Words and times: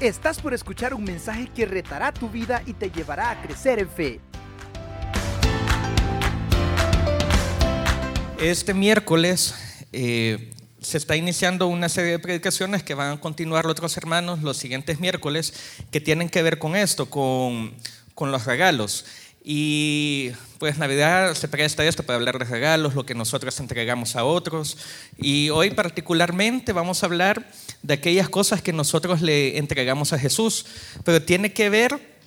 Estás 0.00 0.40
por 0.40 0.54
escuchar 0.54 0.94
un 0.94 1.02
mensaje 1.02 1.48
que 1.52 1.66
retará 1.66 2.12
tu 2.12 2.28
vida 2.30 2.62
y 2.66 2.72
te 2.72 2.88
llevará 2.88 3.32
a 3.32 3.42
crecer 3.42 3.80
en 3.80 3.88
fe. 3.88 4.20
Este 8.38 8.74
miércoles 8.74 9.56
eh, 9.92 10.52
se 10.80 10.98
está 10.98 11.16
iniciando 11.16 11.66
una 11.66 11.88
serie 11.88 12.12
de 12.12 12.18
predicaciones 12.20 12.84
que 12.84 12.94
van 12.94 13.14
a 13.14 13.20
continuar 13.20 13.64
los 13.64 13.72
otros 13.72 13.96
hermanos 13.96 14.40
los 14.44 14.56
siguientes 14.56 15.00
miércoles 15.00 15.52
que 15.90 16.00
tienen 16.00 16.28
que 16.28 16.42
ver 16.42 16.60
con 16.60 16.76
esto, 16.76 17.10
con, 17.10 17.74
con 18.14 18.30
los 18.30 18.46
regalos. 18.46 19.04
Y 19.44 20.32
pues 20.58 20.78
Navidad 20.78 21.34
se 21.34 21.48
presta 21.48 21.84
esto 21.84 22.02
para 22.02 22.16
hablar 22.16 22.38
de 22.38 22.44
regalos, 22.44 22.94
lo 22.94 23.06
que 23.06 23.14
nosotros 23.14 23.58
entregamos 23.60 24.16
a 24.16 24.24
otros. 24.24 24.76
Y 25.16 25.50
hoy 25.50 25.70
particularmente 25.70 26.72
vamos 26.72 27.02
a 27.02 27.06
hablar 27.06 27.50
de 27.82 27.94
aquellas 27.94 28.28
cosas 28.28 28.60
que 28.62 28.72
nosotros 28.72 29.22
le 29.22 29.58
entregamos 29.58 30.12
a 30.12 30.18
Jesús, 30.18 30.66
pero 31.04 31.22
tiene 31.22 31.52
que 31.52 31.70
ver 31.70 32.18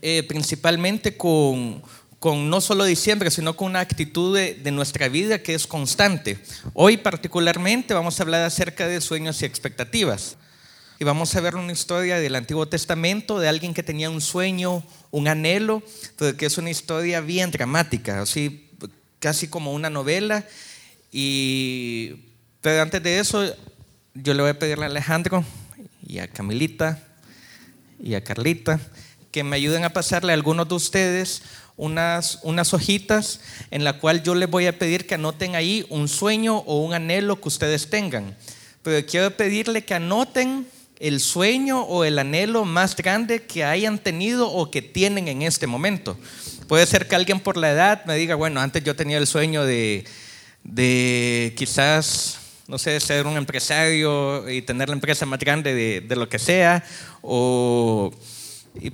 eh, 0.00 0.24
principalmente 0.24 1.16
con, 1.16 1.82
con 2.18 2.50
no 2.50 2.60
solo 2.60 2.84
diciembre, 2.84 3.30
sino 3.30 3.56
con 3.56 3.68
una 3.68 3.80
actitud 3.80 4.36
de, 4.36 4.54
de, 4.54 4.70
nuestra 4.70 5.08
vida 5.08 5.42
que 5.42 5.54
es 5.54 5.66
constante. 5.66 6.38
Hoy 6.74 6.96
particularmente 6.96 7.94
vamos 7.94 8.18
a 8.18 8.22
hablar 8.24 8.42
acerca 8.42 8.86
de 8.86 9.00
sueños 9.00 9.42
y 9.42 9.44
expectativas. 9.44 10.36
Y 11.02 11.04
vamos 11.04 11.34
a 11.34 11.40
ver 11.40 11.56
una 11.56 11.72
historia 11.72 12.20
del 12.20 12.36
Antiguo 12.36 12.68
Testamento 12.68 13.40
de 13.40 13.48
alguien 13.48 13.74
que 13.74 13.82
tenía 13.82 14.08
un 14.08 14.20
sueño, 14.20 14.84
un 15.10 15.26
anhelo, 15.26 15.82
que 16.38 16.46
es 16.46 16.58
una 16.58 16.70
historia 16.70 17.20
bien 17.20 17.50
dramática, 17.50 18.22
así 18.22 18.70
casi 19.18 19.48
como 19.48 19.72
una 19.72 19.90
novela. 19.90 20.46
Y, 21.10 22.12
pero 22.60 22.82
antes 22.82 23.02
de 23.02 23.18
eso, 23.18 23.52
yo 24.14 24.32
le 24.32 24.42
voy 24.42 24.50
a 24.50 24.58
pedirle 24.60 24.84
a 24.84 24.86
Alejandro 24.86 25.44
y 26.06 26.20
a 26.20 26.28
Camilita 26.28 27.02
y 28.00 28.14
a 28.14 28.22
Carlita 28.22 28.78
que 29.32 29.42
me 29.42 29.56
ayuden 29.56 29.82
a 29.82 29.90
pasarle 29.90 30.30
a 30.30 30.36
algunos 30.36 30.68
de 30.68 30.76
ustedes 30.76 31.42
unas, 31.76 32.38
unas 32.44 32.72
hojitas 32.74 33.40
en 33.72 33.82
la 33.82 33.98
cual 33.98 34.22
yo 34.22 34.36
les 34.36 34.48
voy 34.48 34.66
a 34.66 34.78
pedir 34.78 35.08
que 35.08 35.16
anoten 35.16 35.56
ahí 35.56 35.84
un 35.88 36.06
sueño 36.06 36.58
o 36.58 36.78
un 36.78 36.94
anhelo 36.94 37.40
que 37.40 37.48
ustedes 37.48 37.90
tengan. 37.90 38.36
Pero 38.84 39.04
quiero 39.04 39.36
pedirle 39.36 39.84
que 39.84 39.94
anoten 39.94 40.68
el 41.02 41.18
sueño 41.18 41.82
o 41.82 42.04
el 42.04 42.16
anhelo 42.16 42.64
más 42.64 42.94
grande 42.94 43.42
que 43.42 43.64
hayan 43.64 43.98
tenido 43.98 44.48
o 44.48 44.70
que 44.70 44.82
tienen 44.82 45.26
en 45.26 45.42
este 45.42 45.66
momento. 45.66 46.16
Puede 46.68 46.86
ser 46.86 47.08
que 47.08 47.16
alguien 47.16 47.40
por 47.40 47.56
la 47.56 47.72
edad 47.72 48.04
me 48.04 48.16
diga, 48.16 48.36
bueno, 48.36 48.60
antes 48.60 48.84
yo 48.84 48.94
tenía 48.94 49.18
el 49.18 49.26
sueño 49.26 49.64
de, 49.64 50.04
de 50.62 51.54
quizás, 51.56 52.38
no 52.68 52.78
sé, 52.78 53.00
ser 53.00 53.26
un 53.26 53.36
empresario 53.36 54.48
y 54.48 54.62
tener 54.62 54.88
la 54.90 54.94
empresa 54.94 55.26
más 55.26 55.40
grande 55.40 55.74
de, 55.74 56.02
de 56.02 56.14
lo 56.14 56.28
que 56.28 56.38
sea, 56.38 56.84
o, 57.20 58.12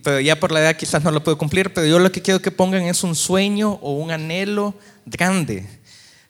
pero 0.02 0.18
ya 0.18 0.40
por 0.40 0.50
la 0.50 0.60
edad 0.60 0.76
quizás 0.76 1.04
no 1.04 1.10
lo 1.10 1.22
puedo 1.22 1.36
cumplir, 1.36 1.74
pero 1.74 1.86
yo 1.86 1.98
lo 1.98 2.10
que 2.10 2.22
quiero 2.22 2.40
que 2.40 2.50
pongan 2.50 2.84
es 2.84 3.04
un 3.04 3.14
sueño 3.14 3.78
o 3.82 3.92
un 3.92 4.12
anhelo 4.12 4.74
grande. 5.04 5.66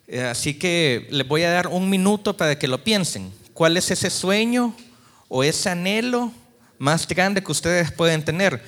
Eh, 0.09 0.23
así 0.23 0.55
que 0.55 1.07
les 1.09 1.25
voy 1.25 1.43
a 1.43 1.51
dar 1.51 1.67
un 1.67 1.89
minuto 1.89 2.35
para 2.35 2.59
que 2.59 2.67
lo 2.67 2.83
piensen. 2.83 3.31
¿Cuál 3.53 3.77
es 3.77 3.89
ese 3.91 4.09
sueño 4.09 4.75
o 5.29 5.43
ese 5.43 5.69
anhelo 5.69 6.33
más 6.77 7.07
grande 7.07 7.41
que 7.41 7.51
ustedes 7.51 7.91
pueden 7.91 8.25
tener. 8.25 8.61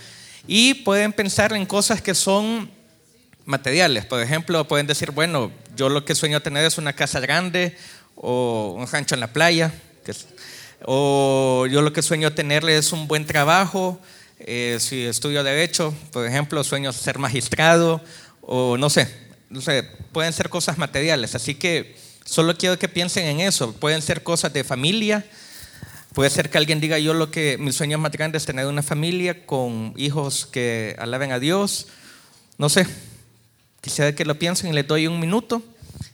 Y 0.48 0.76
pueden 0.76 1.12
pensar 1.12 1.52
en 1.54 1.66
cosas 1.66 2.02
que 2.02 2.16
son 2.16 2.72
materiales. 3.46 4.06
Por 4.06 4.22
ejemplo, 4.22 4.68
pueden 4.68 4.88
decir, 4.88 5.12
bueno, 5.12 5.52
yo 5.76 5.90
lo 5.90 6.06
que 6.06 6.16
sueño 6.16 6.42
tener 6.42 6.66
es 6.66 6.78
una 6.78 6.94
casa 6.94 7.20
grande 7.20 7.76
o 8.16 8.76
un 8.78 8.88
rancho 8.88 9.16
en 9.16 9.22
la 9.22 9.34
playa. 9.34 9.74
O 10.86 11.68
yo 11.70 11.82
lo 11.82 11.94
que 11.94 12.02
sueño 12.02 12.34
tener 12.34 12.68
es 12.70 12.92
un 12.92 13.08
buen 13.08 13.26
trabajo. 13.26 14.00
Eh, 14.40 14.78
si 14.80 15.06
estudio 15.06 15.44
derecho, 15.44 15.94
por 16.12 16.26
ejemplo, 16.26 16.64
sueño 16.64 16.92
ser 16.92 17.20
magistrado 17.20 18.02
o 18.42 18.76
no 18.78 18.90
sé, 18.90 19.08
no 19.50 19.62
sé, 19.62 19.84
pueden 20.12 20.34
ser 20.34 20.50
cosas 20.50 20.78
materiales. 20.78 21.36
Así 21.36 21.56
que 21.56 21.96
solo 22.26 22.58
quiero 22.58 22.80
que 22.80 22.90
piensen 22.90 23.26
en 23.26 23.40
eso. 23.42 23.74
Pueden 23.74 24.02
ser 24.02 24.24
cosas 24.24 24.52
de 24.54 24.64
familia, 24.64 25.26
Puede 26.14 26.30
ser 26.30 26.50
que 26.50 26.58
alguien 26.58 26.82
diga 26.82 27.00
yo 27.00 27.14
lo 27.14 27.32
que 27.32 27.58
mi 27.58 27.72
sueño 27.72 27.98
más 27.98 28.12
grande 28.12 28.38
es 28.38 28.46
tener 28.46 28.66
una 28.66 28.84
familia 28.84 29.46
con 29.46 29.94
hijos 29.96 30.46
que 30.46 30.94
alaben 31.00 31.32
a 31.32 31.40
Dios. 31.40 31.88
No 32.58 32.68
sé. 32.68 32.86
Quisiera 33.80 34.14
que 34.14 34.26
lo 34.26 34.38
piensen 34.38 34.70
y 34.70 34.74
les 34.74 34.86
doy 34.86 35.08
un 35.08 35.22
minuto. 35.22 35.64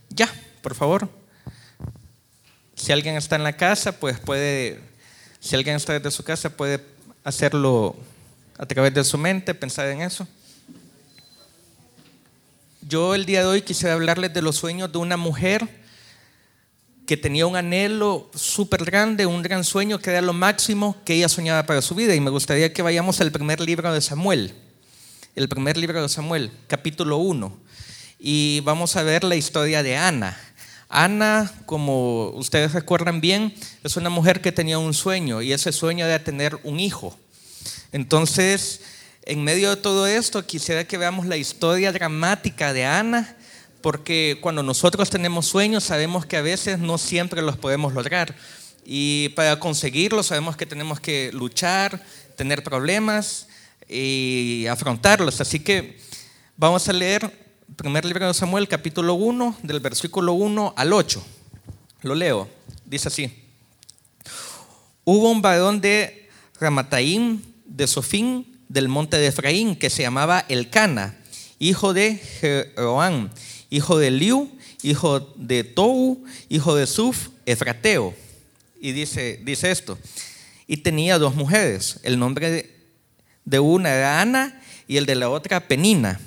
Ya, 0.10 0.32
por 0.62 0.76
favor. 0.76 1.10
Si 2.76 2.92
alguien 2.92 3.16
está 3.16 3.38
en 3.38 3.44
la 3.44 3.58
casa, 3.58 4.00
pues 4.00 4.20
puede, 4.20 4.80
si 5.40 5.56
alguien 5.56 5.76
está 5.76 5.94
desde 5.94 6.12
su 6.12 6.24
casa, 6.24 6.52
puede 6.52 6.80
hacerlo 7.24 7.96
a 8.60 8.68
través 8.68 8.94
de 8.94 9.04
su 9.04 9.18
mente, 9.18 9.56
pensar 9.56 9.88
en 9.88 10.02
eso. 10.02 10.28
Yo 12.82 13.16
el 13.16 13.26
día 13.26 13.42
de 13.42 13.48
hoy 13.48 13.62
quisiera 13.64 13.96
hablarles 13.96 14.32
de 14.32 14.44
los 14.44 14.58
sueños 14.58 14.92
de 14.92 15.00
una 15.00 15.18
mujer 15.18 15.68
que 17.08 17.16
tenía 17.16 17.48
un 17.48 17.56
anhelo 17.56 18.30
súper 18.36 18.84
grande, 18.84 19.26
un 19.26 19.42
gran 19.42 19.64
sueño 19.64 19.98
que 19.98 20.10
era 20.10 20.22
lo 20.22 20.34
máximo 20.34 20.98
que 21.06 21.14
ella 21.14 21.30
soñaba 21.30 21.66
para 21.66 21.82
su 21.82 21.96
vida. 21.96 22.14
Y 22.14 22.20
me 22.20 22.30
gustaría 22.30 22.74
que 22.74 22.82
vayamos 22.82 23.22
al 23.22 23.32
primer 23.32 23.62
libro 23.62 23.92
de 23.94 24.02
Samuel, 24.02 24.54
el 25.34 25.48
primer 25.48 25.78
libro 25.78 26.02
de 26.02 26.10
Samuel, 26.10 26.52
capítulo 26.68 27.18
1. 27.18 27.58
Y 28.20 28.60
vamos 28.66 28.98
a 28.98 29.04
ver 29.04 29.24
la 29.24 29.38
historia 29.38 29.84
de 29.84 29.96
Ana. 29.96 30.38
Ana, 30.90 31.50
como 31.66 32.30
ustedes 32.32 32.74
recuerdan 32.74 33.22
bien, 33.22 33.56
es 33.86 33.96
una 33.96 34.10
mujer 34.10 34.42
que 34.42 34.52
tenía 34.52 34.78
un 34.78 34.94
sueño 34.94 35.42
y 35.42 35.54
ese 35.54 35.72
sueño 35.72 36.06
era 36.06 36.22
tener 36.22 36.60
un 36.64 36.82
hijo. 36.82 37.18
Entonces, 37.94 38.82
en 39.24 39.46
medio 39.46 39.70
de 39.70 39.82
todo 39.82 40.08
esto, 40.08 40.46
quisiera 40.46 40.84
que 40.84 40.98
veamos 40.98 41.26
la 41.26 41.38
historia 41.38 41.94
dramática 41.94 42.74
de 42.74 42.86
Ana 42.86 43.38
porque 43.82 44.38
cuando 44.42 44.64
nosotros 44.64 45.10
tenemos 45.10 45.46
sueños 45.46 45.84
sabemos 45.84 46.26
que 46.26 46.38
a 46.38 46.42
veces 46.42 46.80
no 46.80 46.98
siempre 46.98 47.42
los 47.42 47.58
podemos 47.58 47.94
lograr. 47.94 48.36
Y 48.86 49.30
para 49.30 49.60
conseguirlos 49.60 50.28
sabemos 50.28 50.56
que 50.56 50.66
tenemos 50.66 51.00
que 51.00 51.32
luchar, 51.34 52.04
tener 52.36 52.64
problemas 52.64 53.48
y 53.88 54.66
afrontarlos. 54.70 55.42
Así 55.42 55.60
que 55.60 56.00
vamos 56.56 56.88
a 56.88 56.94
leer 56.94 57.24
el 57.68 57.76
primer 57.76 58.06
libro 58.06 58.28
de 58.28 58.34
Samuel, 58.34 58.68
capítulo 58.68 59.14
1, 59.16 59.58
del 59.64 59.80
versículo 59.80 60.34
1 60.34 60.74
al 60.76 60.94
8. 60.94 61.24
Lo 62.04 62.16
leo. 62.16 62.50
Dice 62.86 63.10
así. 63.10 63.44
Hubo 65.04 65.32
un 65.32 65.42
varón 65.42 65.82
de 65.82 66.30
Ramataim, 66.60 67.42
de 67.66 67.88
Sofín, 67.88 68.58
del 68.70 68.88
monte 68.88 69.18
de 69.18 69.28
Efraín, 69.28 69.76
que 69.76 69.90
se 69.90 70.02
llamaba 70.02 70.46
Elcana, 70.50 71.18
hijo 71.60 71.94
de 71.94 72.16
Jeroán 72.16 73.32
hijo 73.70 73.98
de 73.98 74.12
Liu, 74.12 74.50
hijo 74.82 75.20
de 75.36 75.64
Tou, 75.64 76.24
hijo 76.50 76.76
de 76.76 76.88
Suf, 76.88 77.30
Efrateo. 77.46 78.14
Y 78.80 78.92
dice, 78.92 79.40
dice 79.44 79.72
esto. 79.72 79.98
Y 80.68 80.78
tenía 80.78 81.18
dos 81.18 81.36
mujeres. 81.36 82.00
El 82.04 82.20
nombre 82.20 82.70
de, 83.46 83.60
una 83.60 83.94
era 83.94 84.22
Ana 84.22 84.62
y 84.88 84.98
el 84.98 85.06
de 85.06 85.16
la 85.16 85.30
otra 85.30 85.68
Penina. 85.68 86.20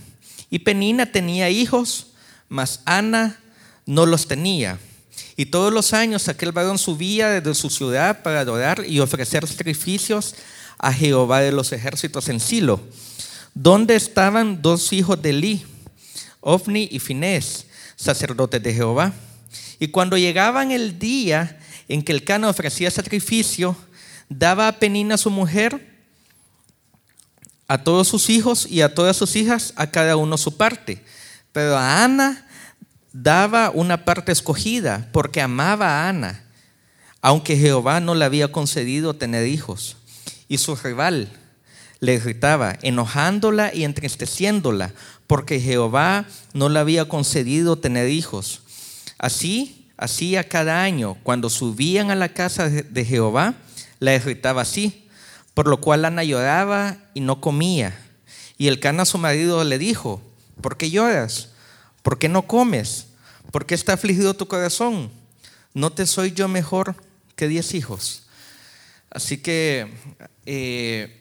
Y 0.50 0.60
Penina 0.60 1.06
tenía 1.06 1.50
hijos, 1.50 2.08
mas 2.48 2.80
Ana 2.84 3.38
no 3.86 4.06
los 4.06 4.26
tenía. 4.26 4.78
Y 5.36 5.46
todos 5.46 5.72
los 5.72 5.92
años 5.92 6.28
aquel 6.28 6.52
varón 6.52 6.78
subía 6.78 7.28
desde 7.30 7.54
su 7.54 7.70
ciudad 7.70 8.22
para 8.22 8.40
adorar 8.40 8.84
y 8.86 9.00
ofrecer 9.00 9.46
sacrificios 9.46 10.34
a 10.78 10.92
Jehová 10.92 11.40
de 11.40 11.52
los 11.52 11.72
ejércitos 11.72 12.28
en 12.28 12.40
Silo, 12.40 12.80
donde 13.54 13.96
estaban 13.96 14.62
dos 14.62 14.92
hijos 14.92 15.20
de 15.20 15.32
Li, 15.32 15.64
Ofni 16.40 16.88
y 16.90 16.98
Finés, 16.98 17.66
sacerdotes 17.96 18.62
de 18.62 18.74
Jehová. 18.74 19.12
Y 19.78 19.88
cuando 19.88 20.16
llegaban 20.16 20.70
el 20.70 20.98
día 20.98 21.58
en 21.88 22.02
que 22.02 22.12
el 22.12 22.24
cano 22.24 22.48
ofrecía 22.48 22.90
sacrificio, 22.90 23.76
daba 24.28 24.68
a 24.68 24.78
Penina 24.78 25.16
su 25.16 25.30
mujer, 25.30 25.88
a 27.66 27.82
todos 27.84 28.08
sus 28.08 28.30
hijos 28.30 28.66
y 28.66 28.80
a 28.80 28.94
todas 28.94 29.16
sus 29.16 29.36
hijas, 29.36 29.72
a 29.76 29.90
cada 29.90 30.16
uno 30.16 30.36
su 30.36 30.56
parte. 30.56 31.04
Pero 31.52 31.76
a 31.76 32.04
Ana 32.04 32.46
daba 33.12 33.70
una 33.70 34.04
parte 34.04 34.32
escogida, 34.32 35.08
porque 35.12 35.40
amaba 35.40 35.86
a 35.86 36.08
Ana, 36.08 36.44
aunque 37.20 37.56
Jehová 37.56 38.00
no 38.00 38.14
le 38.14 38.24
había 38.24 38.52
concedido 38.52 39.14
tener 39.14 39.46
hijos. 39.46 39.96
Y 40.48 40.58
su 40.58 40.74
rival 40.76 41.28
le 42.00 42.14
irritaba, 42.14 42.78
enojándola 42.82 43.74
y 43.74 43.84
entristeciéndola, 43.84 44.92
porque 45.30 45.60
Jehová 45.60 46.26
no 46.54 46.68
le 46.68 46.80
había 46.80 47.04
concedido 47.04 47.76
tener 47.76 48.08
hijos. 48.08 48.62
Así, 49.16 49.88
hacía 49.96 50.48
cada 50.48 50.82
año, 50.82 51.18
cuando 51.22 51.50
subían 51.50 52.10
a 52.10 52.16
la 52.16 52.30
casa 52.30 52.68
de 52.68 53.04
Jehová, 53.04 53.54
la 54.00 54.12
irritaba 54.12 54.62
así, 54.62 55.06
por 55.54 55.68
lo 55.68 55.80
cual 55.80 56.04
Ana 56.04 56.24
lloraba 56.24 56.96
y 57.14 57.20
no 57.20 57.40
comía. 57.40 57.96
Y 58.58 58.66
el 58.66 58.80
cana 58.80 59.04
su 59.04 59.18
marido 59.18 59.62
le 59.62 59.78
dijo, 59.78 60.20
¿por 60.60 60.76
qué 60.76 60.90
lloras? 60.90 61.50
¿Por 62.02 62.18
qué 62.18 62.28
no 62.28 62.48
comes? 62.48 63.06
¿Por 63.52 63.66
qué 63.66 63.76
está 63.76 63.92
afligido 63.92 64.34
tu 64.34 64.48
corazón? 64.48 65.12
¿No 65.74 65.92
te 65.92 66.08
soy 66.08 66.32
yo 66.32 66.48
mejor 66.48 66.96
que 67.36 67.46
diez 67.46 67.72
hijos? 67.74 68.24
Así 69.10 69.38
que 69.38 69.94
eh, 70.44 71.19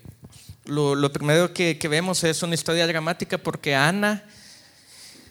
lo, 0.70 1.12
primero 1.12 1.54
que, 1.54 1.78
vemos 1.90 2.24
es 2.24 2.44
una 2.44 2.56
historia 2.56 2.86
dramática 2.88 3.38
porque 3.38 3.76
Ana 3.76 4.24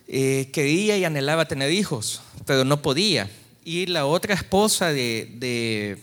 eh, 0.06 0.50
quería 0.52 0.96
y 0.96 1.04
anhelaba 1.04 1.46
tener 1.46 1.72
hijos, 1.72 2.20
pero 2.44 2.64
no 2.64 2.82
podía. 2.82 3.30
Y 3.64 3.86
la 3.86 4.06
otra 4.06 4.34
esposa 4.34 4.92
de, 4.92 5.98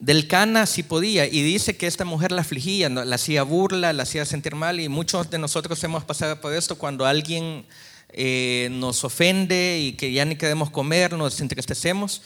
del 0.00 0.26
Cana 0.26 0.66
sí 0.66 0.82
podía 0.82 1.26
y 1.26 1.42
dice 1.42 1.76
que 1.76 1.86
esta 1.86 2.04
mujer 2.04 2.32
la 2.32 2.42
afligía, 2.42 2.88
la 2.88 3.14
hacía 3.14 3.42
burla, 3.42 3.92
la 3.92 4.02
hacía 4.02 4.24
sentir 4.24 4.54
mal 4.54 4.80
y 4.80 4.88
muchos 4.88 5.30
de 5.30 5.38
nosotros 5.38 5.82
hemos 5.84 6.04
pasado 6.04 6.40
por 6.40 6.54
esto 6.54 6.76
cuando 6.76 7.06
alguien 7.06 7.66
eh, 8.10 8.68
nos 8.72 9.04
ofende 9.04 9.78
y 9.80 9.92
que 9.92 10.12
ya 10.12 10.24
ni 10.24 10.36
queremos 10.36 10.70
comer, 10.70 11.12
nos 11.12 11.40
entristecemos. 11.40 12.22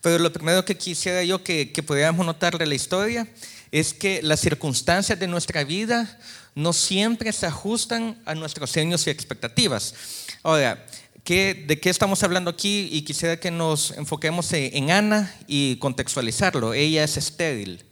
Pero 0.00 0.18
lo 0.18 0.32
primero 0.32 0.64
que 0.64 0.76
quisiera 0.76 1.22
yo 1.24 1.42
que, 1.42 1.72
que 1.72 1.82
pudiéramos 1.82 2.24
notar 2.24 2.56
de 2.58 2.66
la 2.66 2.74
historia 2.74 3.26
es 3.72 3.94
que 3.94 4.22
las 4.22 4.40
circunstancias 4.40 5.18
de 5.18 5.26
nuestra 5.26 5.64
vida 5.64 6.18
no 6.54 6.72
siempre 6.72 7.32
se 7.32 7.46
ajustan 7.46 8.20
a 8.24 8.34
nuestros 8.34 8.70
sueños 8.70 9.06
y 9.06 9.10
expectativas. 9.10 9.94
Ahora, 10.42 10.86
¿de 11.24 11.78
qué 11.80 11.90
estamos 11.90 12.22
hablando 12.22 12.50
aquí? 12.50 12.88
Y 12.92 13.02
quisiera 13.02 13.38
que 13.38 13.50
nos 13.50 13.90
enfoquemos 13.92 14.52
en 14.52 14.90
Ana 14.90 15.34
y 15.46 15.76
contextualizarlo. 15.76 16.72
Ella 16.72 17.04
es 17.04 17.16
estéril. 17.16 17.84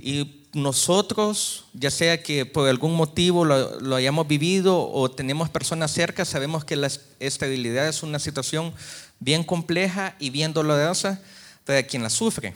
Y 0.00 0.46
nosotros, 0.54 1.64
ya 1.74 1.90
sea 1.90 2.22
que 2.22 2.46
por 2.46 2.68
algún 2.68 2.94
motivo 2.94 3.44
lo, 3.44 3.96
hayamos 3.96 4.26
vivido 4.26 4.90
o 4.90 5.10
tenemos 5.10 5.50
personas 5.50 5.92
cerca, 5.92 6.24
sabemos 6.24 6.64
que 6.64 6.76
la 6.76 6.90
esterilidad 7.20 7.88
es 7.88 8.02
una 8.02 8.18
situación 8.18 8.72
bien 9.20 9.44
compleja 9.44 10.14
y 10.18 10.30
bien 10.30 10.52
dolorosa 10.52 11.20
para 11.64 11.82
quien 11.82 12.02
la 12.02 12.10
sufre. 12.10 12.54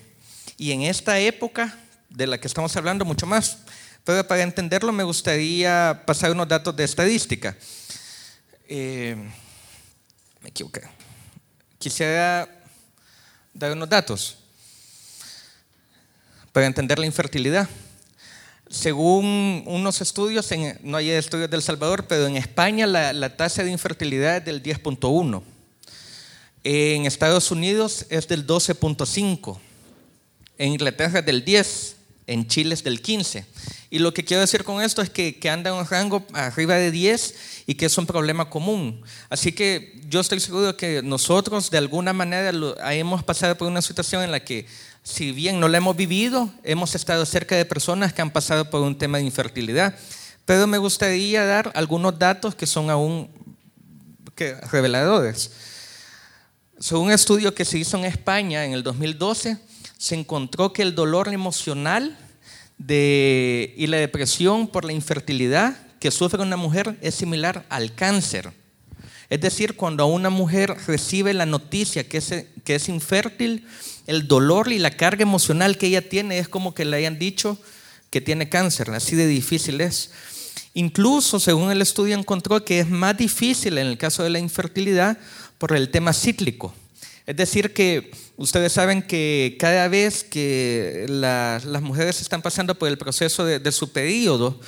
Y 0.57 0.73
en 0.73 0.83
esta 0.83 1.19
época 1.19 1.77
de 2.15 2.27
la 2.27 2.39
que 2.39 2.47
estamos 2.47 2.77
hablando, 2.77 3.05
mucho 3.05 3.27
más. 3.27 3.59
Pero 4.05 4.27
para 4.27 4.43
entenderlo 4.43 4.93
me 4.93 5.05
gustaría 5.05 6.03
pasar 6.07 6.33
unos 6.33 6.49
datos 6.49 6.75
de 6.75 6.85
estadística. 6.85 7.57
Eh, 8.69 9.17
me 10.41 10.49
equivoqué. 10.49 10.83
Quisiera 11.79 12.49
dar 13.55 13.73
unos 13.73 13.89
datos 13.89 14.39
para 16.53 16.67
entender 16.67 16.99
la 16.99 17.07
infertilidad. 17.07 17.69
Según 18.69 19.65
unos 19.67 20.01
estudios, 20.01 20.49
no 20.83 20.97
hay 20.97 21.11
estudios 21.11 21.51
del 21.51 21.63
Salvador, 21.63 22.07
pero 22.07 22.27
en 22.27 22.37
España 22.37 22.87
la, 22.87 23.13
la 23.13 23.37
tasa 23.37 23.63
de 23.63 23.71
infertilidad 23.71 24.39
es 24.39 24.45
del 24.47 24.63
10.1. 24.63 25.43
En 26.65 27.07
Estados 27.07 27.51
Unidos 27.51 28.07
es 28.09 28.27
del 28.29 28.47
12.5. 28.47 29.59
En 30.59 30.73
Inglaterra 30.73 31.19
es 31.19 31.27
del 31.27 31.45
10. 31.45 31.97
En 32.27 32.47
Chile 32.47 32.75
es 32.75 32.85
del 32.85 33.03
15. 33.03 33.47
Y 33.91 33.99
lo 33.99 34.15
que 34.15 34.25
quiero 34.25 34.41
decir 34.41 34.65
con 34.65 34.81
esto 34.81 35.03
es 35.03 35.11
que, 35.11 35.39
que 35.39 35.51
anda 35.51 35.71
en 35.71 35.77
un 35.77 35.87
rango 35.87 36.25
arriba 36.33 36.77
de 36.77 36.91
10 36.91 37.35
y 37.67 37.75
que 37.75 37.87
es 37.87 37.99
un 37.99 38.07
problema 38.07 38.49
común. 38.49 39.03
Así 39.29 39.53
que 39.53 40.01
yo 40.09 40.21
estoy 40.21 40.41
seguro 40.41 40.77
que 40.77 41.03
nosotros 41.03 41.71
de 41.71 41.79
alguna 41.79 42.13
manera 42.13 42.53
hemos 42.93 43.23
pasado 43.23 43.57
por 43.57 43.69
una 43.69 43.83
situación 43.83 44.23
en 44.23 44.31
la 44.31 44.41
que, 44.41 44.67
si 45.03 45.33
bien 45.33 45.61
no 45.61 45.69
la 45.69 45.79
hemos 45.79 45.97
vivido, 45.97 46.51
hemos 46.63 46.95
estado 46.95 47.27
cerca 47.27 47.57
de 47.57 47.65
personas 47.65 48.13
que 48.13 48.23
han 48.23 48.31
pasado 48.31 48.71
por 48.71 48.81
un 48.83 48.97
tema 48.97 49.19
de 49.19 49.25
infertilidad. 49.25 49.95
Pero 50.45 50.67
me 50.67 50.79
gustaría 50.79 51.45
dar 51.45 51.71
algunos 51.75 52.19
datos 52.19 52.55
que 52.55 52.67
son 52.67 52.91
aún 52.91 53.29
reveladores. 54.71 55.51
Según 56.79 57.07
un 57.07 57.13
estudio 57.13 57.55
que 57.55 57.65
se 57.65 57.79
hizo 57.79 57.97
en 57.97 58.05
España 58.05 58.65
en 58.65 58.73
el 58.73 58.83
2012, 58.83 59.57
se 60.03 60.17
encontró 60.17 60.73
que 60.73 60.83
el 60.83 60.97
dolor 60.97 61.33
emocional 61.33 62.19
y 62.89 63.87
la 63.87 63.99
depresión 63.99 64.67
por 64.67 64.85
la 64.85 64.93
infertilidad 64.93 65.77
que 66.01 66.11
sufre 66.11 66.43
una 66.43 66.57
mujer 66.57 66.99
es 67.03 67.15
similar 67.15 67.65
al 67.69 67.95
cáncer. 67.95 68.53
Es 69.31 69.41
decir, 69.41 69.77
cuando 69.77 70.05
una 70.07 70.29
mujer 70.29 70.75
recibe 70.89 71.33
la 71.35 71.47
noticia 71.47 72.09
que 72.09 72.19
es, 72.19 72.35
que 72.65 72.75
es 72.75 72.89
infértil, 72.89 73.65
el 74.09 74.27
dolor 74.27 74.73
y 74.73 74.81
la 74.81 74.91
carga 74.91 75.23
emocional 75.23 75.79
que 75.79 75.87
ella 75.87 76.09
tiene 76.09 76.41
es 76.41 76.49
como 76.49 76.75
que 76.75 76.85
le 76.85 76.97
hayan 76.97 77.21
dicho 77.21 77.57
que 78.11 78.21
tiene 78.21 78.49
cáncer, 78.49 78.91
así 78.91 79.15
de 79.15 79.29
difícil 79.29 79.81
es. 79.81 80.11
Incluso, 80.75 81.39
según 81.39 81.71
el 81.71 81.81
estudio, 81.81 82.19
encontró 82.19 82.65
que 82.65 82.81
es 82.81 82.91
más 82.91 83.17
difícil 83.17 83.79
en 83.79 83.87
el 83.87 83.99
caso 83.99 84.25
de 84.25 84.31
la 84.31 84.41
infertilidad 84.41 85.17
por 85.59 85.77
el 85.77 85.91
tema 85.91 86.13
cíclico. 86.13 86.75
Es 87.27 87.37
decir, 87.37 87.73
que 87.73 88.11
ustedes 88.37 88.73
saben 88.73 89.03
que 89.03 89.57
cada 89.59 89.87
vez 89.89 90.25
que 90.25 91.07
las 91.09 91.83
mujeres 91.83 92.21
están 92.21 92.43
pasando 92.43 92.75
por 92.75 92.89
el 92.89 92.99
proceso 92.99 93.45
de, 93.45 93.73
su 93.73 93.93
periodo, 93.93 94.61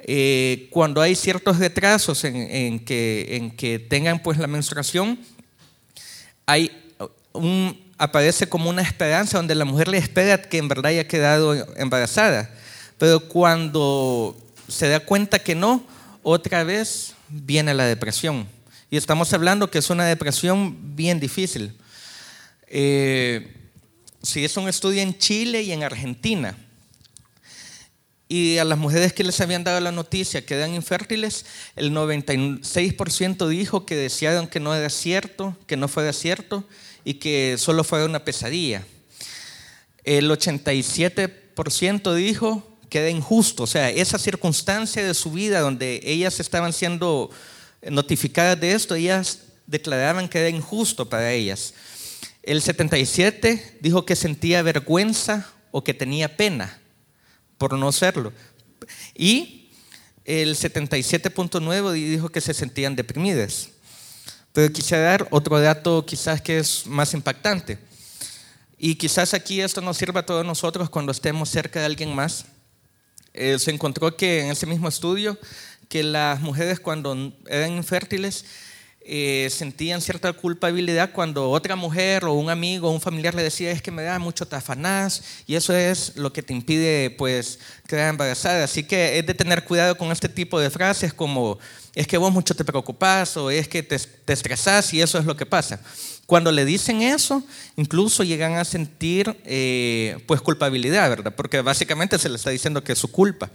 eh, 0.00 0.68
cuando 0.70 1.00
hay 1.00 1.14
ciertos 1.14 1.58
retrasos 1.58 2.24
en, 2.24 2.80
que, 2.84 3.36
en, 3.36 3.50
que, 3.52 3.78
tengan 3.78 4.20
pues 4.20 4.38
la 4.38 4.48
menstruación, 4.48 5.18
hay 6.44 6.72
un, 7.32 7.80
aparece 7.98 8.48
como 8.48 8.68
una 8.68 8.82
esperanza 8.82 9.38
donde 9.38 9.54
la 9.54 9.64
mujer 9.64 9.86
le 9.86 9.98
espera 9.98 10.42
que 10.42 10.58
en 10.58 10.66
verdad 10.66 10.86
haya 10.86 11.06
quedado 11.06 11.54
embarazada. 11.76 12.50
Pero 12.98 13.20
cuando 13.28 14.36
se 14.66 14.88
da 14.88 14.98
cuenta 14.98 15.38
que 15.38 15.54
no, 15.54 15.84
otra 16.24 16.64
vez 16.64 17.14
viene 17.28 17.74
la 17.74 17.84
depresión. 17.84 18.48
Y 18.90 18.96
estamos 18.96 19.32
hablando 19.32 19.70
que 19.70 19.78
es 19.78 19.88
una 19.88 20.04
depresión 20.04 20.76
bien 20.96 21.20
difícil. 21.20 21.74
Eh, 22.74 23.52
si 24.22 24.46
es 24.46 24.56
un 24.56 24.66
estudio 24.66 25.02
en 25.02 25.18
Chile 25.18 25.60
y 25.60 25.72
en 25.72 25.82
Argentina. 25.82 26.56
Y 28.28 28.56
a 28.56 28.64
las 28.64 28.78
mujeres 28.78 29.12
que 29.12 29.24
les 29.24 29.38
habían 29.42 29.62
dado 29.62 29.78
la 29.80 29.92
noticia 29.92 30.46
que 30.46 30.54
eran 30.54 30.74
infértiles, 30.74 31.44
el 31.76 31.92
96% 31.92 33.46
dijo 33.46 33.84
que 33.84 33.94
desearon 33.94 34.46
que 34.46 34.58
no 34.58 34.74
era 34.74 34.88
cierto, 34.88 35.54
que 35.66 35.76
no 35.76 35.86
fuera 35.86 36.14
cierto 36.14 36.64
y 37.04 37.14
que 37.14 37.56
solo 37.58 37.84
fuera 37.84 38.06
una 38.06 38.24
pesadilla. 38.24 38.86
El 40.02 40.30
87% 40.30 42.14
dijo 42.14 42.66
que 42.88 43.00
era 43.00 43.10
injusto, 43.10 43.64
o 43.64 43.66
sea, 43.66 43.90
esa 43.90 44.18
circunstancia 44.18 45.06
de 45.06 45.12
su 45.12 45.30
vida 45.30 45.60
donde 45.60 46.00
ellas 46.04 46.40
estaban 46.40 46.72
siendo 46.72 47.28
notificadas 47.82 48.58
de 48.58 48.72
esto, 48.72 48.94
ellas 48.94 49.40
declaraban 49.66 50.30
que 50.30 50.38
era 50.38 50.48
injusto 50.48 51.06
para 51.06 51.32
ellas. 51.32 51.74
El 52.42 52.60
77 52.60 53.78
dijo 53.80 54.04
que 54.04 54.16
sentía 54.16 54.62
vergüenza 54.62 55.48
o 55.70 55.84
que 55.84 55.94
tenía 55.94 56.36
pena 56.36 56.80
por 57.56 57.78
no 57.78 57.92
serlo. 57.92 58.32
Y 59.14 59.70
el 60.24 60.56
77.9 60.56 61.92
dijo 61.92 62.28
que 62.30 62.40
se 62.40 62.54
sentían 62.54 62.96
deprimidas. 62.96 63.68
Pero 64.52 64.72
quisiera 64.72 65.02
dar 65.02 65.28
otro 65.30 65.60
dato 65.60 66.04
quizás 66.04 66.40
que 66.40 66.58
es 66.58 66.86
más 66.86 67.14
impactante. 67.14 67.78
Y 68.76 68.96
quizás 68.96 69.32
aquí 69.32 69.60
esto 69.60 69.80
nos 69.80 69.96
sirva 69.96 70.20
a 70.20 70.26
todos 70.26 70.44
nosotros 70.44 70.90
cuando 70.90 71.12
estemos 71.12 71.48
cerca 71.48 71.78
de 71.78 71.86
alguien 71.86 72.14
más. 72.14 72.46
Eh, 73.32 73.58
se 73.58 73.70
encontró 73.70 74.16
que 74.16 74.40
en 74.40 74.50
ese 74.50 74.66
mismo 74.66 74.88
estudio 74.88 75.38
que 75.88 76.02
las 76.02 76.40
mujeres 76.40 76.80
cuando 76.80 77.32
eran 77.46 77.72
infértiles 77.72 78.44
eh, 79.04 79.48
sentían 79.50 80.00
cierta 80.00 80.32
culpabilidad 80.32 81.12
cuando 81.12 81.50
otra 81.50 81.76
mujer 81.76 82.24
o 82.24 82.34
un 82.34 82.50
amigo 82.50 82.88
o 82.88 82.92
un 82.92 83.00
familiar 83.00 83.34
le 83.34 83.42
decía 83.42 83.70
es 83.70 83.82
que 83.82 83.90
me 83.90 84.02
da 84.02 84.18
mucho 84.18 84.46
tafanás 84.46 85.22
y 85.46 85.54
eso 85.54 85.74
es 85.74 86.16
lo 86.16 86.32
que 86.32 86.42
te 86.42 86.52
impide 86.52 87.10
pues 87.10 87.58
quedar 87.86 88.10
embarazada. 88.10 88.64
Así 88.64 88.84
que 88.84 89.18
es 89.18 89.26
de 89.26 89.34
tener 89.34 89.64
cuidado 89.64 89.96
con 89.96 90.12
este 90.12 90.28
tipo 90.28 90.60
de 90.60 90.70
frases 90.70 91.12
como 91.12 91.58
es 91.94 92.06
que 92.06 92.16
vos 92.16 92.32
mucho 92.32 92.54
te 92.54 92.64
preocupás 92.64 93.36
o 93.36 93.50
es 93.50 93.68
que 93.68 93.82
te, 93.82 93.98
te 93.98 94.32
estresás 94.32 94.92
y 94.94 95.02
eso 95.02 95.18
es 95.18 95.24
lo 95.24 95.36
que 95.36 95.46
pasa. 95.46 95.80
Cuando 96.26 96.52
le 96.52 96.64
dicen 96.64 97.02
eso, 97.02 97.42
incluso 97.76 98.22
llegan 98.22 98.54
a 98.54 98.64
sentir 98.64 99.36
eh, 99.44 100.22
pues 100.26 100.40
culpabilidad, 100.40 101.10
¿verdad? 101.10 101.34
Porque 101.36 101.60
básicamente 101.60 102.18
se 102.18 102.28
le 102.28 102.36
está 102.36 102.50
diciendo 102.50 102.82
que 102.82 102.92
es 102.92 102.98
su 102.98 103.10
culpa. 103.10 103.50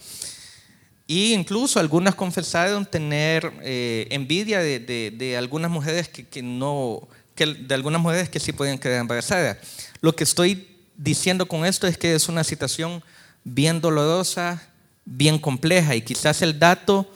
Y 1.07 1.33
incluso 1.33 1.79
algunas 1.79 2.15
confesaron 2.15 2.85
tener 2.85 3.53
eh, 3.61 4.07
envidia 4.11 4.59
de, 4.59 5.35
algunas 5.37 5.71
mujeres 5.71 6.09
que, 6.09 6.43
no, 6.43 7.07
que 7.33 7.45
de 7.45 7.73
algunas 7.73 8.01
mujeres 8.01 8.29
que 8.29 8.41
sí 8.41 8.51
podían 8.51 8.77
quedar 8.77 8.99
embarazadas. 8.99 9.57
Lo 10.01 10.13
que 10.13 10.25
estoy 10.25 10.67
diciendo 10.97 11.47
con 11.47 11.65
esto 11.65 11.87
es 11.87 11.97
que 11.97 12.13
es 12.13 12.27
una 12.27 12.43
situación 12.43 13.01
bien 13.45 13.79
dolorosa, 13.79 14.61
bien 15.05 15.39
compleja 15.39 15.95
y 15.95 16.01
quizás 16.01 16.41
el 16.41 16.59
dato 16.59 17.09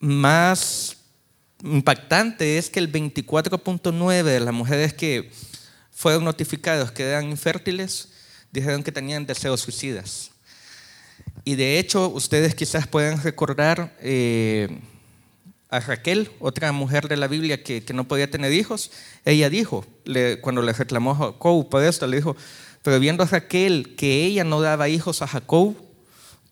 más 0.00 0.96
impactante 1.62 2.58
es 2.58 2.68
que 2.68 2.80
el 2.80 2.90
24.9 2.90 4.22
de 4.24 4.40
las 4.40 4.52
mujeres 4.52 4.92
que 4.92 5.30
fueron 5.92 6.24
notificadas 6.24 6.90
que 6.90 7.04
eran 7.04 7.30
infértiles 7.30 8.08
dijeron 8.50 8.82
que 8.82 8.90
tenían 8.90 9.24
deseos 9.24 9.60
suicidas. 9.60 10.32
Y 11.48 11.54
de 11.54 11.78
hecho, 11.78 12.08
ustedes 12.08 12.56
quizás 12.56 12.88
pueden 12.88 13.22
recordar 13.22 13.96
eh, 14.00 14.80
a 15.68 15.78
Raquel, 15.78 16.28
otra 16.40 16.72
mujer 16.72 17.06
de 17.06 17.16
la 17.16 17.28
Biblia 17.28 17.62
que, 17.62 17.84
no 17.94 18.08
podía 18.08 18.28
tener 18.28 18.52
hijos. 18.52 18.90
Ella 19.24 19.48
dijo, 19.48 19.86
cuando 20.40 20.60
le 20.60 20.72
reclamó 20.72 21.12
a 21.12 21.14
Jacob 21.14 21.68
por 21.68 21.84
esto, 21.84 22.08
le 22.08 22.16
dijo, 22.16 22.34
Pero 22.82 22.98
viendo 22.98 23.22
a 23.22 23.26
Raquel 23.26 23.94
que 23.94 24.24
ella 24.24 24.42
no 24.42 24.60
daba 24.60 24.88
hijos 24.88 25.22
a 25.22 25.28
Jacob, 25.28 25.76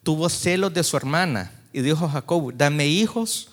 tuvo 0.04 0.28
celos 0.28 0.72
de 0.72 0.84
su 0.84 0.96
hermana 0.96 1.50
y 1.72 1.80
dijo 1.80 2.04
a 2.04 2.10
Jacob, 2.10 2.54
dame 2.54 2.86
hijos 2.86 3.48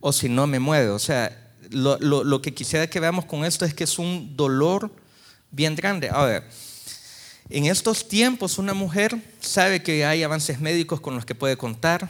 o 0.00 0.10
si 0.10 0.30
no 0.30 0.46
me 0.46 0.58
muero. 0.58 0.94
O 0.94 0.98
sea, 0.98 1.52
lo, 1.68 1.98
lo, 1.98 2.40
que 2.40 2.54
quisiera 2.54 2.86
que 2.86 2.98
veamos 2.98 3.26
con 3.26 3.44
esto 3.44 3.66
es 3.66 3.74
que 3.74 3.84
es 3.84 3.98
un 3.98 4.34
dolor 4.38 4.90
bien 5.50 5.76
grande. 5.76 6.08
Ahora, 6.08 6.48
en 7.48 7.66
estos 7.66 8.08
tiempos 8.08 8.58
una 8.58 8.74
mujer 8.74 9.16
sabe 9.40 9.82
que 9.82 10.04
hay 10.04 10.22
avances 10.22 10.60
médicos 10.60 11.00
con 11.00 11.14
los 11.14 11.24
que 11.24 11.34
puede 11.34 11.56
contar, 11.56 12.08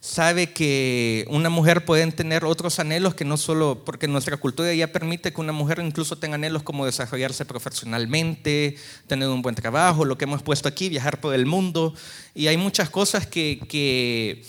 sabe 0.00 0.52
que 0.52 1.24
una 1.30 1.48
mujer 1.48 1.86
puede 1.86 2.06
tener 2.12 2.44
otros 2.44 2.78
anhelos 2.78 3.14
que 3.14 3.24
no 3.24 3.38
solo, 3.38 3.84
porque 3.86 4.06
nuestra 4.06 4.36
cultura 4.36 4.74
ya 4.74 4.92
permite 4.92 5.32
que 5.32 5.40
una 5.40 5.52
mujer 5.52 5.78
incluso 5.78 6.18
tenga 6.18 6.34
anhelos 6.34 6.62
como 6.62 6.84
desarrollarse 6.84 7.46
profesionalmente, 7.46 8.76
tener 9.06 9.28
un 9.28 9.40
buen 9.40 9.54
trabajo, 9.54 10.04
lo 10.04 10.18
que 10.18 10.24
hemos 10.24 10.42
puesto 10.42 10.68
aquí, 10.68 10.90
viajar 10.90 11.20
por 11.20 11.34
el 11.34 11.46
mundo, 11.46 11.94
y 12.34 12.48
hay 12.48 12.58
muchas 12.58 12.90
cosas 12.90 13.26
que, 13.26 13.58
que, 13.66 14.44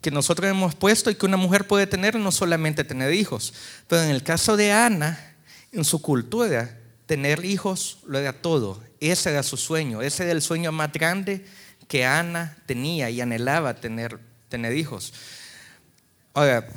que 0.00 0.12
nosotros 0.12 0.48
hemos 0.48 0.76
puesto 0.76 1.10
y 1.10 1.16
que 1.16 1.26
una 1.26 1.36
mujer 1.36 1.66
puede 1.66 1.88
tener, 1.88 2.14
no 2.14 2.30
solamente 2.30 2.84
tener 2.84 3.12
hijos, 3.12 3.52
pero 3.88 4.04
en 4.04 4.10
el 4.10 4.22
caso 4.22 4.56
de 4.56 4.70
Ana, 4.70 5.34
en 5.72 5.84
su 5.84 6.00
cultura, 6.00 6.79
tener 7.10 7.44
hijos 7.44 7.98
lo 8.06 8.20
era 8.20 8.32
todo, 8.32 8.80
ese 9.00 9.30
era 9.30 9.42
su 9.42 9.56
sueño, 9.56 10.00
ese 10.00 10.22
era 10.22 10.30
el 10.30 10.42
sueño 10.42 10.70
más 10.70 10.92
grande 10.92 11.44
que 11.88 12.06
Ana 12.06 12.56
tenía 12.66 13.10
y 13.10 13.20
anhelaba 13.20 13.74
tener 13.74 14.20
hijos. 14.76 15.12
Ahora, 16.34 16.68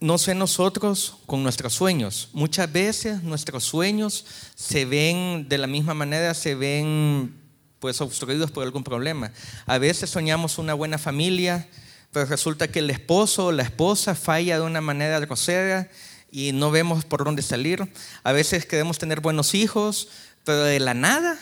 no 0.00 0.18
sé 0.18 0.34
nosotros 0.34 1.16
con 1.24 1.42
nuestros 1.42 1.72
sueños. 1.72 2.28
Muchas 2.34 2.70
veces 2.70 3.22
nuestros 3.22 3.64
sueños 3.64 4.26
se 4.54 4.84
ven 4.84 5.48
de 5.48 5.56
la 5.56 5.66
misma 5.66 5.94
manera, 5.94 6.34
se 6.34 6.54
ven 6.54 7.34
pues 7.80 8.02
obstruidos 8.02 8.50
por 8.50 8.64
algún 8.64 8.84
problema. 8.84 9.32
A 9.64 9.78
veces 9.78 10.10
soñamos 10.10 10.58
una 10.58 10.74
buena 10.74 10.98
familia, 10.98 11.70
pero 12.12 12.26
resulta 12.26 12.68
que 12.68 12.80
el 12.80 12.90
esposo 12.90 13.46
o 13.46 13.52
la 13.52 13.62
esposa 13.62 14.14
falla 14.14 14.58
de 14.58 14.62
una 14.66 14.82
manera 14.82 15.20
grosera 15.20 15.88
y 16.34 16.50
no 16.50 16.72
vemos 16.72 17.04
por 17.04 17.24
dónde 17.24 17.42
salir. 17.42 17.88
A 18.24 18.32
veces 18.32 18.66
queremos 18.66 18.98
tener 18.98 19.20
buenos 19.20 19.54
hijos, 19.54 20.08
pero 20.42 20.64
de 20.64 20.80
la 20.80 20.92
nada 20.92 21.38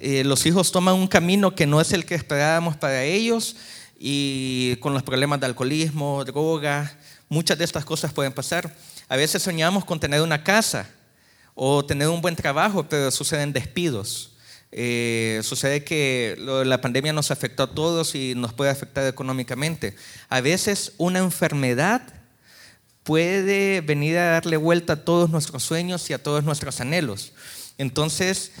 eh, 0.00 0.22
los 0.22 0.44
hijos 0.44 0.70
toman 0.70 0.96
un 0.96 1.08
camino 1.08 1.54
que 1.54 1.66
no 1.66 1.80
es 1.80 1.92
el 1.92 2.04
que 2.04 2.14
esperábamos 2.14 2.76
para 2.76 3.04
ellos 3.04 3.56
y 3.98 4.76
con 4.80 4.92
los 4.92 5.02
problemas 5.02 5.40
de 5.40 5.46
alcoholismo, 5.46 6.24
droga, 6.26 6.94
muchas 7.30 7.56
de 7.56 7.64
estas 7.64 7.86
cosas 7.86 8.12
pueden 8.12 8.34
pasar. 8.34 8.76
A 9.08 9.16
veces 9.16 9.42
soñamos 9.42 9.86
con 9.86 9.98
tener 9.98 10.20
una 10.20 10.44
casa 10.44 10.90
o 11.54 11.82
tener 11.82 12.08
un 12.08 12.20
buen 12.20 12.36
trabajo, 12.36 12.86
pero 12.86 13.10
suceden 13.10 13.54
despidos. 13.54 14.32
Eh, 14.72 15.40
sucede 15.42 15.84
que 15.84 16.36
la 16.38 16.82
pandemia 16.82 17.14
nos 17.14 17.30
afectó 17.30 17.62
a 17.62 17.74
todos 17.74 18.14
y 18.14 18.34
nos 18.34 18.52
puede 18.52 18.70
afectar 18.70 19.06
económicamente. 19.06 19.96
A 20.28 20.42
veces 20.42 20.92
una 20.98 21.20
enfermedad 21.20 22.21
puede 23.02 23.80
venir 23.80 24.16
a 24.18 24.32
darle 24.32 24.56
vuelta 24.56 24.94
a 24.94 25.04
todos 25.04 25.30
nuestros 25.30 25.62
sueños 25.62 26.08
y 26.10 26.12
a 26.12 26.22
todos 26.22 26.44
nuestros 26.44 26.80
anhelos. 26.80 27.32
Entonces, 27.78 28.52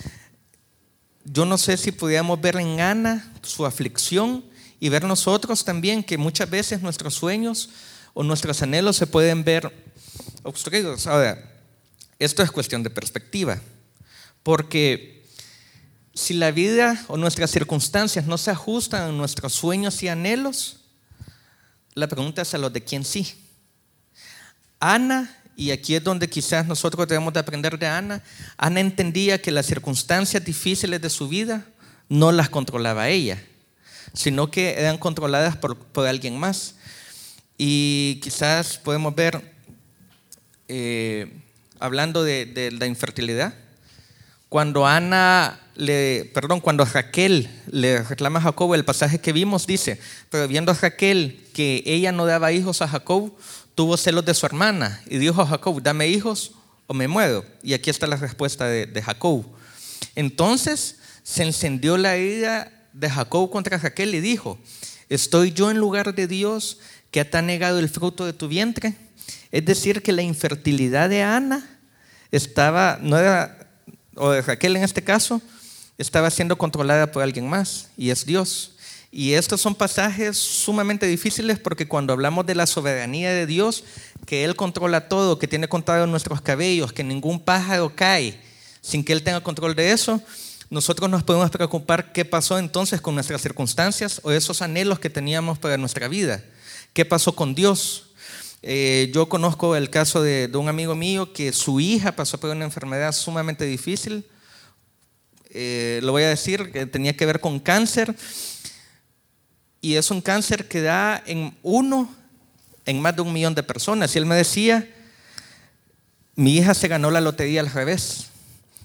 yo 1.24 1.44
no 1.44 1.58
sé 1.58 1.76
si 1.76 1.92
pudiéramos 1.92 2.40
ver 2.40 2.56
en 2.56 2.80
Ana 2.80 3.32
su 3.42 3.64
aflicción 3.64 4.44
y 4.80 4.88
ver 4.88 5.04
nosotros 5.04 5.64
también 5.64 6.02
que 6.02 6.18
muchas 6.18 6.50
veces 6.50 6.82
nuestros 6.82 7.14
sueños 7.14 7.70
o 8.14 8.22
nuestros 8.22 8.62
anhelos 8.62 8.96
se 8.96 9.06
pueden 9.06 9.44
ver 9.44 9.72
obstruidos. 10.42 11.06
Ahora, 11.06 11.38
esto 12.18 12.42
es 12.42 12.50
cuestión 12.50 12.82
de 12.82 12.90
perspectiva, 12.90 13.60
porque 14.42 15.24
si 16.14 16.34
la 16.34 16.50
vida 16.50 17.04
o 17.08 17.16
nuestras 17.16 17.50
circunstancias 17.50 18.26
no 18.26 18.38
se 18.38 18.50
ajustan 18.50 19.02
a 19.02 19.12
nuestros 19.12 19.52
sueños 19.54 20.02
y 20.02 20.08
anhelos, 20.08 20.80
la 21.94 22.08
pregunta 22.08 22.42
es 22.42 22.54
a 22.54 22.58
los 22.58 22.72
de 22.72 22.82
quién 22.82 23.04
sí. 23.04 23.41
Ana, 24.82 25.34
y 25.56 25.70
aquí 25.70 25.94
es 25.94 26.02
donde 26.02 26.28
quizás 26.28 26.66
nosotros 26.66 27.06
debemos 27.06 27.32
de 27.32 27.40
aprender 27.40 27.78
de 27.78 27.86
Ana, 27.86 28.22
Ana 28.56 28.80
entendía 28.80 29.40
que 29.40 29.50
las 29.50 29.66
circunstancias 29.66 30.44
difíciles 30.44 31.00
de 31.00 31.10
su 31.10 31.28
vida 31.28 31.64
no 32.08 32.32
las 32.32 32.48
controlaba 32.48 33.08
ella 33.08 33.42
sino 34.12 34.50
que 34.50 34.74
eran 34.78 34.98
controladas 34.98 35.56
por, 35.56 35.76
alguien 36.06 36.38
más. 36.38 36.74
Y 37.58 38.20
quizás 38.22 38.78
podemos 38.78 39.14
ver, 39.14 39.54
eh, 40.68 41.40
hablando 41.78 42.22
de, 42.24 42.70
la 42.78 42.86
infertilidad, 42.86 43.54
cuando 44.48 44.86
Ana 44.86 45.60
le, 45.76 46.30
perdón, 46.34 46.60
cuando 46.60 46.84
Raquel 46.84 47.48
le 47.70 48.02
reclama 48.02 48.38
a 48.38 48.42
Jacob, 48.42 48.74
el 48.74 48.84
pasaje 48.84 49.18
que 49.18 49.32
vimos 49.32 49.66
dice, 49.66 49.98
pero 50.28 50.46
viendo 50.46 50.72
a 50.72 50.74
Raquel 50.74 51.46
que 51.54 51.82
ella 51.86 52.12
no 52.12 52.26
daba 52.26 52.52
hijos 52.52 52.82
a 52.82 52.88
Jacob, 52.88 53.32
tuvo 53.74 53.96
celos 53.96 54.24
de 54.24 54.34
su 54.34 54.46
hermana 54.46 55.02
y 55.06 55.18
dijo 55.18 55.42
a 55.42 55.46
Jacob, 55.46 55.82
dame 55.82 56.08
hijos 56.08 56.52
o 56.86 56.94
me 56.94 57.08
muero. 57.08 57.44
Y 57.62 57.74
aquí 57.74 57.90
está 57.90 58.06
la 58.06 58.16
respuesta 58.16 58.66
de, 58.66 59.02
Jacob. 59.02 59.44
Entonces 60.14 60.98
se 61.22 61.42
encendió 61.44 61.96
la 61.96 62.16
ira 62.16 62.72
de 62.92 63.08
Jacob 63.08 63.50
contra 63.50 63.78
Raquel 63.78 64.14
y 64.14 64.20
dijo, 64.20 64.58
¿estoy 65.08 65.52
yo 65.52 65.70
en 65.70 65.78
lugar 65.78 66.14
de 66.14 66.26
Dios 66.26 66.78
que 67.10 67.24
te 67.24 67.38
ha 67.38 67.42
negado 67.42 67.78
el 67.78 67.88
fruto 67.88 68.26
de 68.26 68.32
tu 68.32 68.48
vientre? 68.48 68.94
Es 69.50 69.64
decir, 69.64 70.02
que 70.02 70.12
la 70.12 70.22
infertilidad 70.22 71.08
de 71.08 71.22
Ana 71.22 71.78
estaba, 72.30 72.98
no 73.00 73.18
era, 73.18 73.68
o 74.16 74.30
de 74.30 74.42
Raquel 74.42 74.76
en 74.76 74.82
este 74.84 75.02
caso, 75.02 75.40
estaba 75.98 76.30
siendo 76.30 76.56
controlada 76.56 77.12
por 77.12 77.22
alguien 77.22 77.48
más, 77.48 77.90
y 77.96 78.10
es 78.10 78.24
Dios. 78.24 78.71
Y 79.14 79.34
estos 79.34 79.60
son 79.60 79.74
pasajes 79.74 80.38
sumamente 80.38 81.06
difíciles 81.06 81.58
porque 81.58 81.86
cuando 81.86 82.14
hablamos 82.14 82.46
de 82.46 82.54
la 82.54 82.66
soberanía 82.66 83.30
de 83.30 83.44
Dios, 83.44 83.84
que 84.24 84.44
Él 84.44 84.56
controla 84.56 85.08
todo, 85.08 85.38
que 85.38 85.46
tiene 85.46 85.68
control 85.68 86.10
nuestros 86.10 86.40
cabellos, 86.40 86.94
que 86.94 87.04
ningún 87.04 87.38
pájaro 87.38 87.94
cae 87.94 88.40
sin 88.80 89.04
que 89.04 89.12
Él 89.12 89.22
tenga 89.22 89.42
control 89.42 89.74
de 89.74 89.92
eso, 89.92 90.22
nosotros 90.70 91.10
nos 91.10 91.22
podemos 91.22 91.50
preocupar 91.50 92.12
qué 92.12 92.24
pasó 92.24 92.58
entonces 92.58 93.02
con 93.02 93.14
nuestras 93.14 93.42
circunstancias 93.42 94.18
o 94.24 94.32
esos 94.32 94.62
anhelos 94.62 94.98
que 94.98 95.10
teníamos 95.10 95.58
para 95.58 95.76
nuestra 95.76 96.08
vida. 96.08 96.42
¿Qué 96.94 97.04
pasó 97.04 97.34
con 97.34 97.54
Dios? 97.54 98.06
Eh, 98.62 99.10
yo 99.12 99.28
conozco 99.28 99.76
el 99.76 99.90
caso 99.90 100.22
de, 100.22 100.50
un 100.54 100.70
amigo 100.70 100.94
mío 100.94 101.34
que 101.34 101.52
su 101.52 101.80
hija 101.80 102.12
pasó 102.12 102.40
por 102.40 102.48
una 102.48 102.64
enfermedad 102.64 103.12
sumamente 103.12 103.66
difícil. 103.66 104.24
Eh, 105.50 106.00
lo 106.02 106.12
voy 106.12 106.22
a 106.22 106.30
decir, 106.30 106.72
que 106.72 106.86
tenía 106.86 107.14
que 107.14 107.26
ver 107.26 107.40
con 107.40 107.60
cáncer. 107.60 108.16
Y 109.82 109.96
es 109.96 110.10
un 110.10 110.22
cáncer 110.22 110.68
que 110.68 110.80
da 110.80 111.22
en 111.26 111.54
uno, 111.62 112.08
en 112.86 113.02
más 113.02 113.14
de 113.14 113.22
un 113.22 113.32
millón 113.32 113.54
de 113.54 113.62
personas. 113.62 114.14
Y 114.14 114.18
él 114.18 114.24
me 114.24 114.36
decía, 114.36 114.88
mi 116.36 116.56
hija 116.56 116.72
se 116.72 116.88
ganó 116.88 117.10
la 117.10 117.20
lotería 117.20 117.60
al 117.60 117.70
revés. 117.70 118.28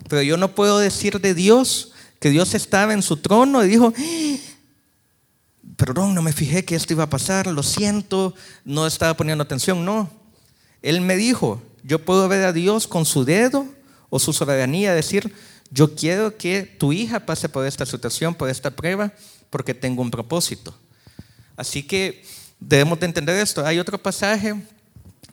Pero 0.10 0.24
yo 0.24 0.38
no 0.38 0.56
puedo 0.56 0.80
decir 0.80 1.22
de 1.22 1.34
Dios 1.34 1.94
que 2.20 2.32
Dios 2.32 2.56
estaba 2.56 2.94
en 2.94 3.04
su 3.04 3.18
trono 3.18 3.64
y 3.64 3.70
dijo, 3.70 3.94
perdón, 5.76 6.16
no 6.16 6.22
me 6.24 6.34
fijé 6.34 6.66
que 6.66 6.76
esto 6.76 6.94
iba 6.94 7.04
a 7.04 7.10
pasar, 7.10 7.46
lo 7.46 7.62
siento, 7.62 8.34
no 8.66 8.88
estaba 8.88 9.16
poniendo 9.16 9.44
atención. 9.44 9.86
No, 9.86 10.10
Él 10.82 11.02
me 11.02 11.16
dijo, 11.16 11.62
yo 11.84 12.04
puedo 12.04 12.28
ver 12.28 12.44
a 12.44 12.54
Dios 12.54 12.88
con 12.88 13.06
su 13.06 13.24
dedo 13.24 13.68
o 14.10 14.20
su 14.20 14.34
soberanía, 14.34 14.94
decir, 14.94 15.34
yo 15.70 15.96
quiero 15.96 16.38
que 16.38 16.64
tu 16.64 16.92
hija 16.92 17.20
pase 17.20 17.50
por 17.50 17.66
esta 17.66 17.86
situación, 17.86 18.34
por 18.34 18.50
esta 18.50 18.72
prueba, 18.72 19.14
porque 19.50 19.74
tengo 19.74 20.02
un 20.02 20.12
propósito. 20.12 20.74
Así 21.58 21.84
que 21.84 22.24
debemos 22.60 23.00
de 23.00 23.08
entender 23.08 23.36
esto. 23.36 23.66
Hay 23.66 23.80
otro 23.80 23.98
pasaje 23.98 24.56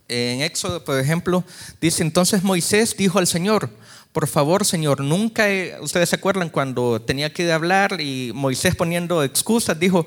en 0.09 0.43
Éxodo, 0.43 0.85
por 0.85 0.99
ejemplo, 0.99 1.45
dice, 1.81 2.02
entonces 2.02 2.43
Moisés 2.43 2.97
dijo 2.97 3.19
al 3.19 3.26
Señor, 3.26 3.71
por 4.12 4.26
favor, 4.28 4.64
Señor, 4.64 5.00
nunca, 5.00 5.47
ustedes 5.81 6.11
se 6.11 6.16
acuerdan 6.16 6.50
cuando 6.50 7.00
tenía 7.00 7.33
que 7.33 7.50
hablar 7.50 8.00
y 8.00 8.33
Moisés 8.35 8.76
poniendo 8.76 9.25
excusas, 9.25 9.78
dijo, 9.78 10.07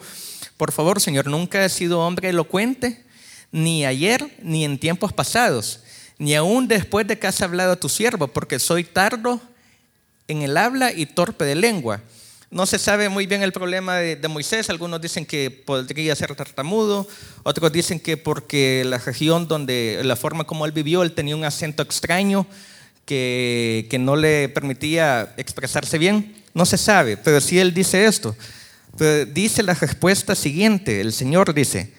por 0.56 0.72
favor, 0.72 1.02
Señor, 1.02 1.28
nunca 1.28 1.66
he 1.66 1.70
sido 1.70 2.00
hombre 2.00 2.30
elocuente, 2.30 3.04
ni 3.52 3.86
ayer, 3.86 4.38
ni 4.42 4.66
en 4.66 4.80
tiempos 4.80 5.14
pasados, 5.14 5.82
ni 6.20 6.36
aún 6.36 6.68
después 6.68 7.08
de 7.08 7.18
que 7.18 7.28
has 7.28 7.42
hablado 7.42 7.74
a 7.74 7.80
tu 7.80 7.90
siervo, 7.90 8.28
porque 8.28 8.60
soy 8.60 8.84
tardo 8.84 9.42
en 10.28 10.42
el 10.42 10.58
habla 10.58 10.92
y 10.92 11.06
torpe 11.06 11.46
de 11.46 11.56
lengua. 11.56 12.02
No 12.50 12.66
se 12.66 12.80
sabe 12.80 13.10
muy 13.10 13.26
bien 13.28 13.44
el 13.44 13.52
problema 13.52 13.98
de, 13.98 14.28
Moisés. 14.30 14.70
Algunos 14.70 15.02
dicen 15.02 15.26
que 15.26 15.52
podría 15.52 16.16
ser 16.16 16.34
tartamudo, 16.34 17.06
otros 17.44 17.72
dicen 17.74 18.00
que 18.00 18.16
porque 18.16 18.84
la 18.86 19.00
región 19.00 19.50
donde, 19.50 20.00
la 20.04 20.16
forma 20.16 20.46
como 20.46 20.66
él 20.66 20.72
vivió, 20.72 21.04
él 21.04 21.12
tenía 21.12 21.36
un 21.36 21.44
acento 21.44 21.84
extraño 21.84 22.48
que, 23.06 23.98
no 24.00 24.16
le 24.16 24.48
permitía 24.50 25.34
expresarse 25.36 25.98
bien? 25.98 26.36
No 26.54 26.66
se 26.66 26.78
sabe, 26.78 27.18
pero 27.18 27.42
si 27.42 27.60
él 27.60 27.74
dice 27.74 28.06
esto. 28.06 28.36
dice 29.34 29.62
la 29.62 29.74
respuesta 29.74 30.34
siguiente, 30.34 31.02
el 31.02 31.12
Señor 31.12 31.54
dice, 31.54 31.94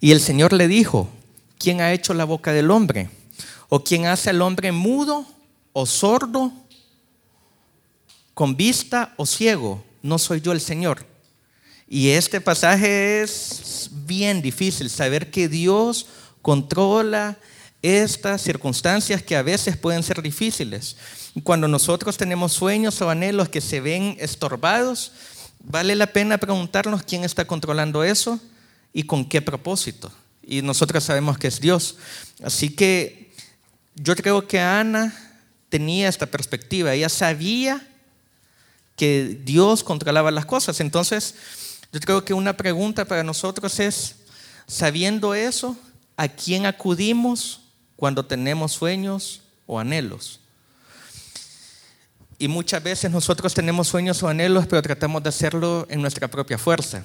y 0.00 0.12
el 0.12 0.20
Señor 0.20 0.54
le 0.54 0.66
dijo, 0.66 1.10
¿quién 1.58 1.82
ha 1.82 1.92
hecho 1.92 2.14
la 2.14 2.24
boca 2.24 2.54
del 2.54 2.70
hombre? 2.70 3.10
¿O 3.68 3.84
quién 3.84 4.06
hace 4.06 4.30
al 4.30 4.40
hombre 4.40 4.72
mudo 4.72 5.26
o 5.74 5.84
sordo 5.84 6.52
con 8.32 8.56
vista 8.56 9.12
o 9.18 9.26
ciego, 9.26 9.84
no 10.02 10.18
soy 10.18 10.40
yo 10.40 10.52
el 10.52 10.60
Señor. 10.60 11.06
Y 11.88 12.10
este 12.10 12.40
pasaje 12.40 13.22
es 13.22 13.90
bien 14.06 14.42
difícil, 14.42 14.90
saber 14.90 15.30
que 15.30 15.48
Dios 15.48 16.06
controla 16.40 17.36
estas 17.82 18.42
circunstancias 18.42 19.22
que 19.22 19.36
a 19.36 19.42
veces 19.42 19.76
pueden 19.76 20.02
ser 20.02 20.22
difíciles. 20.22 20.96
Cuando 21.42 21.68
nosotros 21.68 22.16
tenemos 22.16 22.52
sueños 22.52 23.00
o 23.00 23.10
anhelos 23.10 23.48
que 23.48 23.60
se 23.60 23.80
ven 23.80 24.16
estorbados, 24.20 25.12
vale 25.64 25.94
la 25.94 26.06
pena 26.06 26.38
preguntarnos 26.38 27.02
quién 27.02 27.24
está 27.24 27.44
controlando 27.46 28.04
eso 28.04 28.38
y 28.92 29.04
con 29.04 29.24
qué 29.24 29.40
propósito. 29.40 30.12
Y 30.42 30.62
nosotros 30.62 31.04
sabemos 31.04 31.38
que 31.38 31.48
es 31.48 31.60
Dios. 31.60 31.96
Así 32.42 32.70
que 32.70 33.32
yo 33.94 34.14
creo 34.16 34.46
que 34.46 34.60
Ana 34.60 35.14
tenía 35.68 36.08
esta 36.08 36.26
perspectiva. 36.26 36.92
Ella 36.92 37.08
sabía 37.08 37.86
que 39.00 39.40
Dios 39.46 39.82
controlaba 39.82 40.30
las 40.30 40.44
cosas. 40.44 40.78
Entonces, 40.78 41.34
yo 41.90 42.00
creo 42.00 42.22
que 42.22 42.34
una 42.34 42.54
pregunta 42.58 43.06
para 43.06 43.24
nosotros 43.24 43.80
es, 43.80 44.16
sabiendo 44.66 45.34
eso, 45.34 45.74
¿a 46.18 46.28
quién 46.28 46.66
acudimos 46.66 47.62
cuando 47.96 48.26
tenemos 48.26 48.72
sueños 48.72 49.40
o 49.64 49.80
anhelos? 49.80 50.40
Y 52.38 52.48
muchas 52.48 52.82
veces 52.82 53.10
nosotros 53.10 53.54
tenemos 53.54 53.88
sueños 53.88 54.22
o 54.22 54.28
anhelos, 54.28 54.66
pero 54.66 54.82
tratamos 54.82 55.22
de 55.22 55.30
hacerlo 55.30 55.86
en 55.88 56.02
nuestra 56.02 56.28
propia 56.28 56.58
fuerza. 56.58 57.02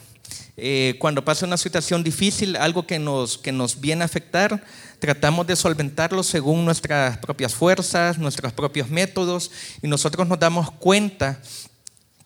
Eh, 0.57 0.97
cuando 0.99 1.23
pasa 1.23 1.45
una 1.45 1.55
situación 1.55 2.03
difícil, 2.03 2.57
algo 2.57 2.85
que 2.85 2.99
nos, 2.99 3.37
que 3.37 3.53
nos 3.53 3.79
viene 3.79 4.01
a 4.01 4.05
afectar, 4.05 4.61
tratamos 4.99 5.47
de 5.47 5.55
solventarlo 5.55 6.23
según 6.23 6.65
nuestras 6.65 7.19
propias 7.19 7.55
fuerzas, 7.55 8.17
nuestros 8.17 8.51
propios 8.51 8.89
métodos, 8.89 9.49
y 9.81 9.87
nosotros 9.87 10.27
nos 10.27 10.39
damos 10.39 10.71
cuenta 10.71 11.39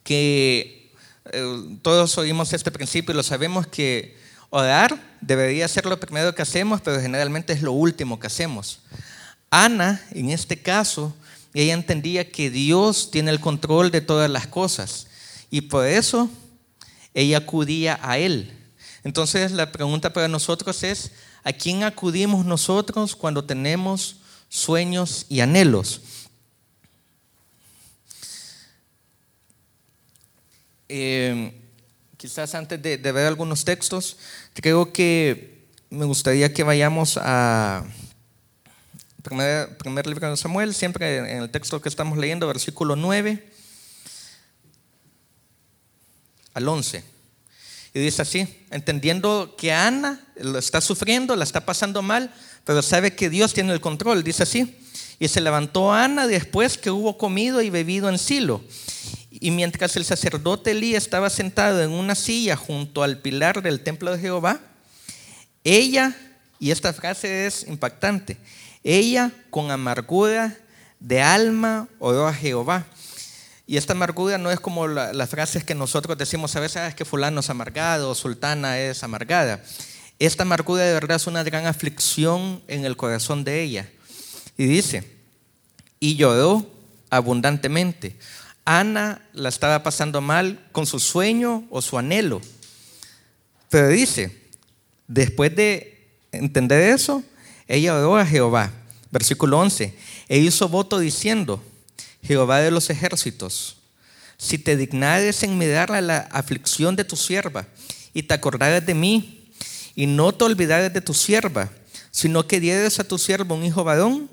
que 0.09 0.91
eh, 1.31 1.77
todos 1.83 2.17
oímos 2.17 2.51
este 2.53 2.71
principio 2.71 3.13
y 3.13 3.15
lo 3.15 3.21
sabemos 3.21 3.67
que 3.67 4.17
orar 4.49 4.99
debería 5.21 5.67
ser 5.67 5.85
lo 5.85 5.99
primero 5.99 6.33
que 6.33 6.41
hacemos, 6.41 6.81
pero 6.81 6.99
generalmente 6.99 7.53
es 7.53 7.61
lo 7.61 7.73
último 7.73 8.19
que 8.19 8.25
hacemos. 8.25 8.79
Ana, 9.51 10.03
en 10.09 10.31
este 10.31 10.59
caso, 10.59 11.13
ella 11.53 11.75
entendía 11.75 12.31
que 12.31 12.49
Dios 12.49 13.11
tiene 13.11 13.29
el 13.29 13.39
control 13.39 13.91
de 13.91 14.01
todas 14.01 14.31
las 14.31 14.47
cosas 14.47 15.05
y 15.51 15.61
por 15.61 15.85
eso 15.85 16.27
ella 17.13 17.37
acudía 17.37 17.99
a 18.01 18.17
Él. 18.17 18.51
Entonces 19.03 19.51
la 19.51 19.71
pregunta 19.71 20.11
para 20.11 20.27
nosotros 20.27 20.81
es, 20.81 21.11
¿a 21.43 21.53
quién 21.53 21.83
acudimos 21.83 22.47
nosotros 22.47 23.15
cuando 23.15 23.43
tenemos 23.43 24.15
sueños 24.49 25.27
y 25.29 25.41
anhelos? 25.41 26.01
Eh, 30.89 31.53
quizás 32.17 32.55
antes 32.55 32.81
de, 32.81 32.97
ver 32.97 33.27
algunos 33.27 33.63
textos, 33.63 34.17
creo 34.53 34.91
que 34.91 35.67
me 35.91 36.05
gustaría 36.05 36.51
que 36.51 36.63
vayamos 36.63 37.17
a 37.21 37.85
primer, 39.21 39.77
primer 39.77 40.07
libro 40.07 40.29
de 40.29 40.35
Samuel, 40.35 40.73
siempre 40.73 41.17
en 41.19 41.43
el 41.43 41.49
texto 41.51 41.79
que 41.81 41.89
estamos 41.89 42.17
leyendo, 42.17 42.47
versículo 42.47 42.95
9 42.95 43.51
al 46.55 46.67
11. 46.67 47.03
Y 47.93 47.99
dice 47.99 48.21
así, 48.23 48.65
entendiendo 48.71 49.55
que 49.57 49.71
Ana 49.71 50.19
lo 50.37 50.59
está 50.59 50.81
sufriendo, 50.81 51.35
la 51.35 51.43
está 51.43 51.65
pasando 51.65 52.01
mal, 52.01 52.33
pero 52.65 52.81
sabe 52.81 53.15
que 53.15 53.29
Dios 53.29 53.53
tiene 53.53 53.73
el 53.73 53.81
control, 53.81 54.23
dice 54.23 54.43
así. 54.43 54.75
Y 55.19 55.27
se 55.27 55.41
levantó 55.41 55.91
Ana 55.91 56.27
después 56.27 56.77
que 56.77 56.91
hubo 56.91 57.17
comido 57.17 57.61
y 57.61 57.69
bebido 57.69 58.09
en 58.09 58.17
Silo. 58.17 58.63
Y 59.39 59.51
mientras 59.51 59.95
el 59.95 60.05
sacerdote 60.05 60.71
Elí 60.71 60.95
estaba 60.95 61.29
sentado 61.29 61.81
en 61.81 61.91
una 61.91 62.15
silla 62.15 62.55
junto 62.55 63.03
al 63.03 63.19
pilar 63.19 63.61
del 63.61 63.81
templo 63.81 64.11
de 64.11 64.19
Jehová, 64.19 64.59
ella, 65.63 66.15
y 66.59 66.71
esta 66.71 66.93
frase 66.93 67.45
es 67.47 67.63
impactante, 67.67 68.37
ella 68.83 69.31
con 69.49 69.71
amargura 69.71 70.57
de 70.99 71.21
alma 71.21 71.87
oró 71.99 72.27
a 72.27 72.33
Jehová 72.33 72.85
y 73.69 73.77
esta 73.77 73.93
amargura 73.93 74.39
no 74.39 74.49
es 74.49 74.59
como 74.59 74.87
las 74.87 75.29
frases 75.29 75.63
que 75.63 75.75
nosotros 75.75 76.17
decimos 76.17 76.55
a 76.55 76.59
veces, 76.59 76.77
ah, 76.77 76.87
es 76.87 76.95
que 76.95 77.05
fulano 77.05 77.41
es 77.41 77.51
amargado, 77.51 78.15
sultana 78.15 78.79
es 78.79 79.03
amargada. 79.03 79.61
Esta 80.17 80.41
amargura 80.41 80.81
de 80.81 80.91
verdad 80.91 81.17
es 81.17 81.27
una 81.27 81.43
gran 81.43 81.67
aflicción 81.67 82.63
en 82.67 82.83
el 82.83 82.97
corazón 82.97 83.43
de 83.43 83.61
ella. 83.61 83.87
Y 84.57 84.65
dice, 84.65 85.15
y 85.99 86.15
lloró 86.15 86.65
abundantemente. 87.11 88.17
Ana 88.71 89.19
la 89.33 89.49
estaba 89.49 89.81
pasando 89.81 90.21
mal 90.21 90.63
con 90.71 90.85
su 90.85 90.99
sueño 90.99 91.65
o 91.71 91.81
su 91.81 91.97
anhelo. 91.97 92.39
Pero 93.67 93.87
dice, 93.87 94.43
después 95.07 95.55
de 95.55 96.07
entender 96.31 96.93
eso, 96.93 97.23
ella 97.67 97.95
oró 97.95 98.15
a 98.15 98.27
Jehová. 98.27 98.71
Versículo 99.09 99.57
11. 99.57 99.95
E 100.27 100.37
hizo 100.37 100.69
voto 100.69 100.99
diciendo, 100.99 101.63
Jehová 102.21 102.59
de 102.59 102.69
los 102.69 102.91
ejércitos, 102.91 103.77
si 104.37 104.59
te 104.59 104.77
dignares 104.77 105.41
en 105.41 105.57
mirar 105.57 105.91
a 105.91 106.01
la 106.01 106.19
aflicción 106.31 106.95
de 106.95 107.05
tu 107.05 107.15
sierva 107.15 107.65
y 108.13 108.21
te 108.21 108.35
acordares 108.35 108.85
de 108.85 108.93
mí 108.93 109.51
y 109.95 110.05
no 110.05 110.31
te 110.31 110.43
olvidares 110.43 110.93
de 110.93 111.01
tu 111.01 111.15
sierva, 111.15 111.71
sino 112.11 112.45
que 112.45 112.59
dieres 112.59 112.99
a 112.99 113.03
tu 113.03 113.17
sierva 113.17 113.55
un 113.55 113.65
hijo 113.65 113.83
varón, 113.83 114.29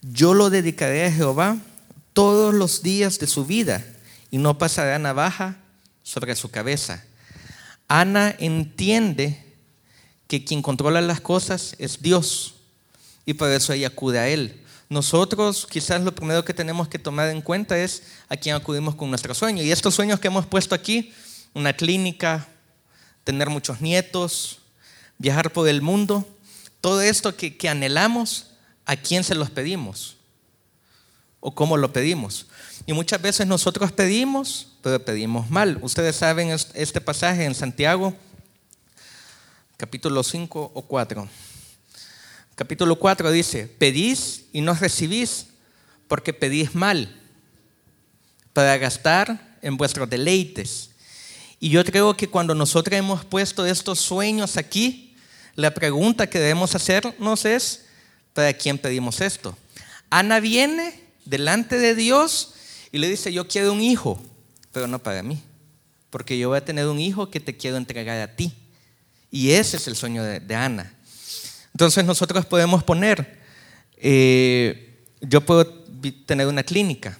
yo 0.00 0.32
lo 0.32 0.48
dedicaré 0.48 1.04
a 1.04 1.12
Jehová 1.12 1.58
todos 2.16 2.54
los 2.54 2.82
días 2.82 3.18
de 3.18 3.26
su 3.26 3.44
vida 3.44 3.84
y 4.30 4.38
no 4.38 4.56
pasará 4.56 4.98
navaja 4.98 5.58
sobre 6.02 6.34
su 6.34 6.50
cabeza. 6.50 7.04
Ana 7.88 8.34
entiende 8.38 9.44
que 10.26 10.42
quien 10.42 10.62
controla 10.62 11.02
las 11.02 11.20
cosas 11.20 11.76
es 11.78 12.00
Dios 12.00 12.54
y 13.26 13.34
por 13.34 13.50
eso 13.50 13.74
ella 13.74 13.88
acude 13.88 14.18
a 14.18 14.28
Él. 14.28 14.62
Nosotros 14.88 15.66
quizás 15.70 16.00
lo 16.00 16.14
primero 16.14 16.42
que 16.42 16.54
tenemos 16.54 16.88
que 16.88 16.98
tomar 16.98 17.28
en 17.28 17.42
cuenta 17.42 17.76
es 17.76 18.04
a 18.30 18.36
quién 18.38 18.56
acudimos 18.56 18.94
con 18.94 19.10
nuestro 19.10 19.34
sueño. 19.34 19.62
Y 19.62 19.70
estos 19.70 19.94
sueños 19.94 20.18
que 20.18 20.28
hemos 20.28 20.46
puesto 20.46 20.74
aquí, 20.74 21.12
una 21.52 21.74
clínica, 21.74 22.48
tener 23.24 23.50
muchos 23.50 23.82
nietos, 23.82 24.60
viajar 25.18 25.52
por 25.52 25.68
el 25.68 25.82
mundo, 25.82 26.26
todo 26.80 27.02
esto 27.02 27.36
que, 27.36 27.58
que 27.58 27.68
anhelamos, 27.68 28.52
¿a 28.86 28.96
quién 28.96 29.22
se 29.22 29.34
los 29.34 29.50
pedimos? 29.50 30.15
¿O 31.40 31.54
cómo 31.54 31.76
lo 31.76 31.92
pedimos? 31.92 32.46
Y 32.86 32.92
muchas 32.92 33.20
veces 33.20 33.46
nosotros 33.46 33.92
pedimos, 33.92 34.72
pero 34.82 35.04
pedimos 35.04 35.50
mal. 35.50 35.78
Ustedes 35.82 36.16
saben 36.16 36.50
este 36.50 37.00
pasaje 37.00 37.44
en 37.44 37.54
Santiago, 37.54 38.14
capítulo 39.76 40.22
5 40.22 40.72
o 40.74 40.82
4 40.82 41.28
capítulo 42.56 42.98
4 42.98 43.30
dice, 43.30 43.68
pedís 43.68 44.46
y 44.50 44.62
no 44.62 44.74
recibís 44.74 45.48
porque 46.08 46.32
pedís 46.32 46.74
mal 46.74 47.14
para 48.52 48.78
gastar 48.78 49.58
en 49.60 49.76
vuestros 49.76 50.08
deleites. 50.08 50.90
Y 51.60 51.68
yo 51.68 51.84
creo 51.84 52.16
que 52.16 52.28
cuando 52.28 52.54
nosotros 52.54 52.98
hemos 52.98 53.24
puesto 53.26 53.66
estos 53.66 54.00
sueños 54.00 54.56
aquí, 54.56 55.14
la 55.54 55.72
pregunta 55.72 56.28
que 56.28 56.38
debemos 56.38 56.74
hacernos 56.74 57.44
es, 57.44 57.84
¿para 58.32 58.54
quién 58.54 58.78
pedimos 58.78 59.20
esto? 59.20 59.56
Ana 60.08 60.40
viene 60.40 61.05
delante 61.26 61.78
de 61.78 61.94
Dios 61.94 62.54
y 62.92 62.98
le 62.98 63.08
dice, 63.08 63.32
yo 63.32 63.46
quiero 63.46 63.72
un 63.72 63.82
hijo, 63.82 64.18
pero 64.72 64.86
no 64.86 65.02
para 65.02 65.22
mí, 65.22 65.42
porque 66.08 66.38
yo 66.38 66.48
voy 66.48 66.58
a 66.58 66.64
tener 66.64 66.86
un 66.86 66.98
hijo 66.98 67.30
que 67.30 67.40
te 67.40 67.56
quiero 67.56 67.76
entregar 67.76 68.18
a 68.20 68.34
ti. 68.34 68.52
Y 69.30 69.50
ese 69.50 69.76
es 69.76 69.86
el 69.88 69.96
sueño 69.96 70.22
de, 70.22 70.54
Ana. 70.54 70.94
Entonces 71.72 72.04
nosotros 72.04 72.46
podemos 72.46 72.82
poner, 72.84 73.38
eh, 73.96 75.04
yo 75.20 75.42
puedo 75.42 75.66
tener 76.24 76.46
una 76.46 76.62
clínica, 76.62 77.18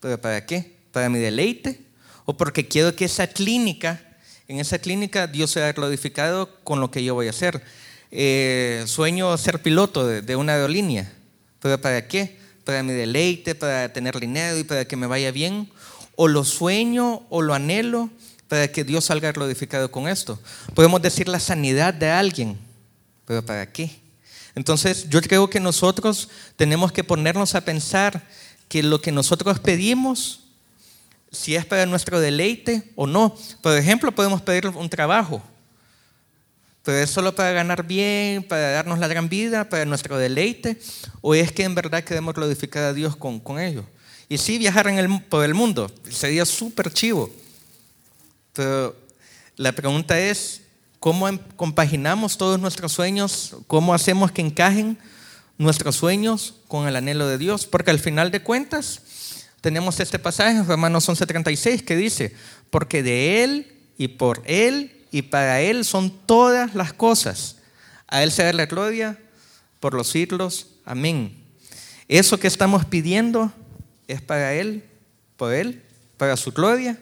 pero 0.00 0.20
¿para 0.20 0.44
qué? 0.44 0.76
¿Para 0.90 1.08
mi 1.08 1.18
deleite? 1.18 1.82
¿O 2.24 2.36
porque 2.36 2.66
quiero 2.66 2.96
que 2.96 3.04
esa 3.04 3.28
clínica, 3.28 4.02
en 4.48 4.58
esa 4.58 4.78
clínica 4.78 5.26
Dios 5.26 5.50
sea 5.50 5.72
glorificado 5.72 6.64
con 6.64 6.80
lo 6.80 6.90
que 6.90 7.04
yo 7.04 7.14
voy 7.14 7.28
a 7.28 7.30
hacer? 7.30 7.62
Eh, 8.10 8.82
sueño 8.86 9.36
ser 9.36 9.62
piloto 9.62 10.06
de 10.06 10.36
una 10.36 10.54
aerolínea, 10.54 11.12
pero 11.60 11.80
¿para 11.80 12.08
qué? 12.08 12.45
Para 12.66 12.82
mi 12.82 12.92
deleite, 12.92 13.54
para 13.54 13.90
tener 13.90 14.20
dinero 14.20 14.58
y 14.58 14.64
para 14.64 14.84
que 14.84 14.96
me 14.96 15.06
vaya 15.06 15.30
bien. 15.30 15.70
O 16.16 16.28
lo 16.28 16.44
sueño 16.44 17.22
o 17.30 17.40
lo 17.40 17.54
anhelo 17.54 18.10
para 18.46 18.68
que 18.68 18.84
Dios 18.84 19.06
salga 19.06 19.32
glorificado 19.32 19.90
con 19.90 20.06
esto. 20.06 20.38
Podemos 20.74 21.00
decir 21.00 21.28
la 21.28 21.40
sanidad 21.40 21.94
de 21.94 22.10
alguien 22.10 22.66
pero 23.26 23.44
¿para 23.44 23.70
qué? 23.70 23.90
Entonces 24.54 25.10
yo 25.10 25.20
creo 25.20 25.50
que 25.50 25.60
nosotros 25.60 26.30
tenemos 26.54 26.92
que 26.92 27.04
ponernos 27.04 27.54
a 27.54 27.60
pensar 27.60 28.26
que 28.68 28.82
lo 28.82 29.02
que 29.02 29.12
nosotros 29.12 29.58
pedimos, 29.58 30.44
si 31.30 31.56
es 31.56 31.66
para 31.66 31.84
nuestro 31.84 32.20
deleite 32.20 32.90
o 32.94 33.06
no. 33.06 33.36
Por 33.60 33.76
ejemplo, 33.76 34.12
podemos 34.12 34.40
pedir 34.40 34.68
un 34.68 34.88
trabajo, 34.88 35.42
pero 36.86 36.98
es 36.98 37.10
solo 37.10 37.34
para 37.34 37.50
ganar 37.50 37.84
bien, 37.84 38.44
para 38.44 38.70
darnos 38.70 39.00
la 39.00 39.08
gran 39.08 39.28
vida, 39.28 39.68
para 39.68 39.84
nuestro 39.84 40.18
deleite, 40.18 40.78
o 41.20 41.34
es 41.34 41.50
que 41.50 41.64
en 41.64 41.74
verdad 41.74 42.04
queremos 42.04 42.32
glorificar 42.32 42.84
a 42.84 42.92
Dios 42.92 43.16
con, 43.16 43.40
con 43.40 43.58
ello. 43.58 43.84
y 44.28 44.38
sí 44.38 44.56
viajar 44.56 44.86
por 45.28 45.44
el 45.44 45.52
mundo. 45.52 45.90
Sería 46.08 46.46
súper 46.46 46.92
chivo. 46.92 47.28
Pero 48.52 48.94
la 49.56 49.72
pregunta 49.72 50.16
es, 50.20 50.60
¿cómo 51.00 51.26
em, 51.26 51.40
compaginamos 51.56 52.38
todos 52.38 52.60
nuestros 52.60 52.92
sueños? 52.92 53.56
¿Cómo 53.66 53.92
hacemos 53.92 54.30
que 54.30 54.42
encajen 54.42 54.96
nuestros 55.58 55.96
sueños 55.96 56.54
con 56.68 56.86
el 56.86 56.94
anhelo 56.94 57.26
de 57.26 57.36
Dios? 57.36 57.66
Porque 57.66 57.90
al 57.90 57.98
final 57.98 58.30
de 58.30 58.44
cuentas, 58.44 59.02
tenemos 59.60 59.98
este 59.98 60.20
pasaje 60.20 60.58
en 60.58 60.66
Romanos 60.68 61.08
11:36 61.08 61.82
que 61.82 61.96
dice, 61.96 62.32
porque 62.70 63.02
de 63.02 63.42
Él 63.42 63.72
y 63.98 64.06
por 64.06 64.40
Él 64.46 64.95
y 65.16 65.22
para 65.22 65.62
Él 65.62 65.86
son 65.86 66.10
todas 66.10 66.74
las 66.74 66.92
cosas. 66.92 67.56
A 68.06 68.22
Él 68.22 68.30
sea 68.30 68.52
la 68.52 68.66
gloria 68.66 69.18
por 69.80 69.94
los 69.94 70.10
siglos. 70.10 70.66
Amén. 70.84 71.34
Eso 72.06 72.38
que 72.38 72.46
estamos 72.46 72.84
pidiendo 72.84 73.50
es 74.08 74.20
para 74.20 74.52
Él, 74.52 74.84
por 75.38 75.54
Él, 75.54 75.82
para 76.18 76.36
su 76.36 76.52
gloria. 76.52 76.98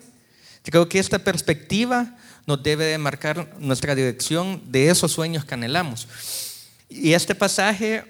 Creo 0.62 0.88
que 0.88 1.00
esta 1.00 1.18
perspectiva 1.18 2.16
nos 2.46 2.62
debe 2.62 2.85
de 2.85 2.98
marcar 2.98 3.53
nuestra 3.59 3.96
dirección 3.96 4.62
de 4.66 4.90
esos 4.90 5.11
sueños 5.11 5.44
que 5.44 5.55
anhelamos. 5.55 6.07
Y 6.88 7.14
este 7.14 7.35
pasaje, 7.35 8.05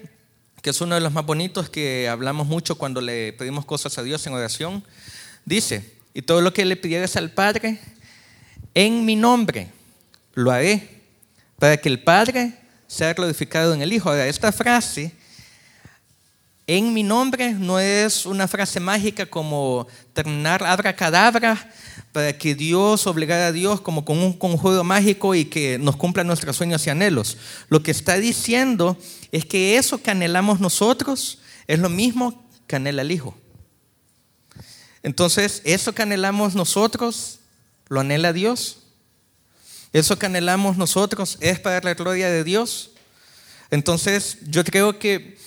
que 0.61 0.69
es 0.69 0.81
uno 0.81 0.93
de 0.93 1.01
los 1.01 1.13
más 1.13 1.25
bonitos 1.25 1.67
que 1.67 2.07
hablamos 2.07 2.45
mucho 2.45 2.75
cuando 2.75 3.01
le 3.01 3.33
pedimos 3.33 3.65
cosas 3.65 3.97
a 3.97 4.03
Dios 4.03 4.27
en 4.27 4.33
oración, 4.33 4.83
dice, 5.45 5.95
y 6.13 6.21
todo 6.21 6.41
lo 6.41 6.53
que 6.53 6.63
le 6.63 6.75
pidieras 6.75 7.15
al 7.15 7.31
Padre, 7.31 7.79
en 8.75 9.03
mi 9.03 9.15
nombre 9.15 9.71
lo 10.35 10.51
haré, 10.51 11.01
para 11.57 11.77
que 11.77 11.89
el 11.89 12.03
Padre 12.03 12.53
sea 12.85 13.13
glorificado 13.13 13.73
en 13.73 13.81
el 13.81 13.91
Hijo. 13.91 14.09
Ahora, 14.09 14.27
esta 14.27 14.51
frase, 14.51 15.11
en 16.67 16.93
mi 16.93 17.01
nombre, 17.01 17.53
no 17.53 17.79
es 17.79 18.25
una 18.25 18.47
frase 18.47 18.79
mágica 18.79 19.25
como 19.25 19.87
terminar 20.13 20.61
cadabra 20.95 21.71
para 22.11 22.37
que 22.37 22.55
Dios 22.55 23.07
obligara 23.07 23.47
a 23.47 23.51
Dios 23.51 23.81
como 23.81 24.05
con 24.05 24.19
un 24.19 24.33
conjuro 24.33 24.83
mágico 24.83 25.35
y 25.35 25.45
que 25.45 25.77
nos 25.77 25.95
cumpla 25.95 26.23
nuestros 26.23 26.55
sueños 26.55 26.85
y 26.85 26.89
anhelos. 26.89 27.37
Lo 27.69 27.81
que 27.83 27.91
está 27.91 28.17
diciendo 28.17 28.97
es 29.31 29.45
que 29.45 29.77
eso 29.77 30.01
que 30.01 30.11
anhelamos 30.11 30.59
nosotros 30.59 31.39
es 31.67 31.79
lo 31.79 31.89
mismo 31.89 32.45
que 32.67 32.75
anhela 32.75 33.01
el 33.01 33.11
Hijo. 33.11 33.35
Entonces, 35.03 35.61
eso 35.65 35.93
que 35.93 36.01
anhelamos 36.01 36.55
nosotros, 36.55 37.39
lo 37.89 37.99
anhela 37.99 38.33
Dios. 38.33 38.84
Eso 39.95 40.19
que 40.19 40.25
anhelamos 40.25 40.75
nosotros 40.75 41.37
es 41.39 41.57
para 41.57 41.79
la 41.79 41.93
gloria 41.93 42.29
de 42.29 42.43
Dios. 42.43 42.91
Entonces, 43.71 44.39
yo 44.41 44.65
creo 44.65 44.99
que 44.99 45.37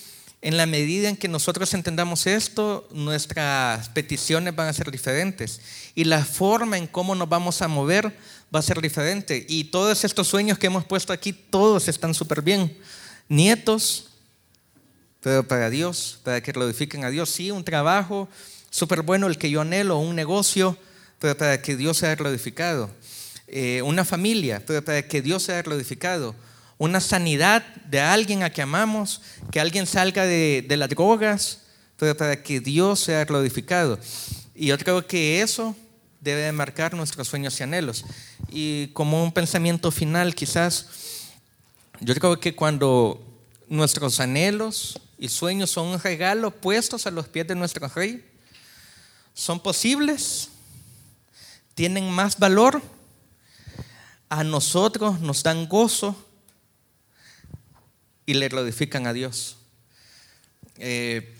en 0.40 0.56
la 0.56 0.64
medida 0.64 1.10
en 1.10 1.18
que 1.18 1.28
nosotros 1.28 1.74
entendamos 1.74 2.26
esto, 2.26 2.88
nuestras 2.90 3.90
peticiones 3.90 4.56
van 4.56 4.68
a 4.68 4.72
ser 4.72 4.90
diferentes 4.90 5.60
y 5.94 6.04
la 6.04 6.24
forma 6.24 6.78
en 6.78 6.86
cómo 6.86 7.14
nos 7.14 7.28
vamos 7.28 7.60
a 7.60 7.68
mover 7.68 8.16
va 8.54 8.60
a 8.60 8.62
ser 8.62 8.80
diferente. 8.80 9.44
Y 9.50 9.64
todos 9.64 10.02
estos 10.02 10.26
sueños 10.28 10.58
que 10.58 10.68
hemos 10.68 10.86
puesto 10.86 11.12
aquí, 11.12 11.34
todos 11.34 11.86
están 11.86 12.14
súper 12.14 12.40
bien. 12.40 12.74
Nietos, 13.28 14.08
pero 15.20 15.46
para 15.46 15.68
Dios, 15.68 16.20
para 16.24 16.42
que 16.42 16.52
glorifiquen 16.52 17.04
a 17.04 17.10
Dios. 17.10 17.28
Sí, 17.28 17.50
un 17.50 17.64
trabajo 17.64 18.30
súper 18.70 19.02
bueno, 19.02 19.26
el 19.26 19.36
que 19.36 19.50
yo 19.50 19.60
anhelo, 19.60 19.98
un 19.98 20.16
negocio, 20.16 20.78
pero 21.18 21.36
para 21.36 21.60
que 21.60 21.76
Dios 21.76 21.98
sea 21.98 22.16
glorificado. 22.16 22.90
Eh, 23.48 23.82
una 23.82 24.04
familia, 24.04 24.62
para 24.84 25.06
que 25.06 25.22
Dios 25.22 25.42
sea 25.42 25.62
glorificado 25.62 26.34
una 26.78 27.00
sanidad 27.00 27.64
de 27.90 28.00
alguien 28.00 28.44
a 28.44 28.50
que 28.50 28.62
amamos, 28.62 29.20
que 29.50 29.60
alguien 29.60 29.86
salga 29.86 30.24
de, 30.24 30.64
las 30.70 30.88
drogas, 30.88 31.62
para 32.16 32.40
que 32.40 32.60
Dios 32.60 33.00
sea 33.00 33.24
glorificado. 33.24 33.98
Y 34.54 34.66
yo 34.66 34.78
creo 34.78 35.04
que 35.06 35.42
eso 35.42 35.76
debe 36.20 36.42
de 36.42 36.52
marcar 36.52 36.94
nuestros 36.94 37.26
sueños 37.26 37.58
y 37.58 37.64
anhelos. 37.64 38.04
Y 38.48 38.88
como 38.88 39.22
un 39.22 39.32
pensamiento 39.32 39.90
final, 39.90 40.34
quizás, 40.36 40.86
yo 42.00 42.14
creo 42.14 42.38
que 42.38 42.54
cuando 42.54 43.24
nuestros 43.68 44.20
anhelos 44.20 45.00
y 45.18 45.28
sueños 45.28 45.70
son 45.70 45.88
un 45.88 46.00
regalo 46.00 46.52
puestos 46.52 47.06
a 47.08 47.10
los 47.10 47.26
pies 47.26 47.48
de 47.48 47.56
nuestro 47.56 47.88
rey, 47.88 48.24
son 49.34 49.58
posibles, 49.60 50.48
tienen 51.74 52.08
más 52.10 52.38
valor, 52.38 52.80
a 54.28 54.44
nosotros 54.44 55.20
nos 55.20 55.42
dan 55.42 55.68
gozo 55.68 56.16
y 58.26 58.34
le 58.34 58.48
glorifican 58.48 59.06
a 59.06 59.12
Dios. 59.12 59.56
Eh, 60.76 61.34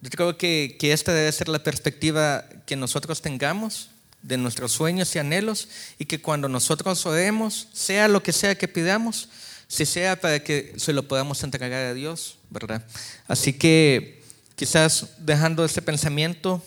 yo 0.00 0.10
creo 0.10 0.36
que, 0.36 0.76
que, 0.78 0.92
esta 0.92 1.14
debe 1.14 1.32
ser 1.32 1.48
la 1.48 1.62
perspectiva 1.62 2.44
que 2.66 2.76
nosotros 2.76 3.22
tengamos 3.22 3.88
de 4.22 4.36
nuestros 4.36 4.72
sueños 4.72 5.14
y 5.14 5.18
anhelos 5.18 5.68
y 5.98 6.04
que 6.04 6.20
cuando 6.20 6.48
nosotros 6.48 7.04
oremos, 7.06 7.68
sea 7.72 8.08
lo 8.08 8.22
que 8.22 8.32
sea 8.32 8.56
que 8.56 8.68
pidamos, 8.68 9.28
si 9.68 9.86
sea 9.86 10.20
para 10.20 10.40
que 10.42 10.74
se 10.76 10.92
lo 10.92 11.08
podamos 11.08 11.42
entregar 11.42 11.72
a 11.72 11.94
Dios, 11.94 12.36
¿verdad? 12.50 12.84
Así 13.26 13.52
que 13.52 14.22
quizás 14.56 15.14
dejando 15.18 15.64
este 15.64 15.82
pensamiento 15.82 16.62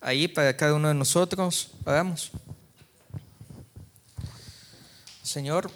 ahí 0.00 0.28
para 0.28 0.56
cada 0.56 0.74
uno 0.74 0.88
de 0.88 0.94
nosotros, 0.94 1.70
hagamos. 1.84 2.32
Señor, 5.30 5.70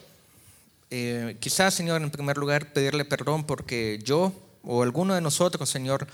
eh, 0.91 1.37
quizás, 1.39 1.75
Señor, 1.75 2.03
en 2.03 2.11
primer 2.11 2.37
lugar, 2.37 2.73
pedirle 2.73 3.05
perdón 3.05 3.47
porque 3.47 4.01
yo 4.03 4.33
o 4.65 4.83
alguno 4.83 5.15
de 5.15 5.21
nosotros, 5.21 5.71
Señor, 5.71 6.09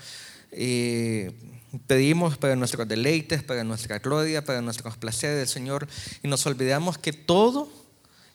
eh, 0.51 1.31
pedimos 1.87 2.37
para 2.37 2.55
nuestros 2.55 2.87
deleites, 2.87 3.41
para 3.41 3.63
nuestra 3.63 3.97
gloria, 3.97 4.45
para 4.45 4.61
nuestros 4.61 4.95
placeres, 4.95 5.49
Señor, 5.49 5.87
y 6.21 6.27
nos 6.27 6.45
olvidamos 6.45 6.99
que 6.99 7.13
todo 7.13 7.67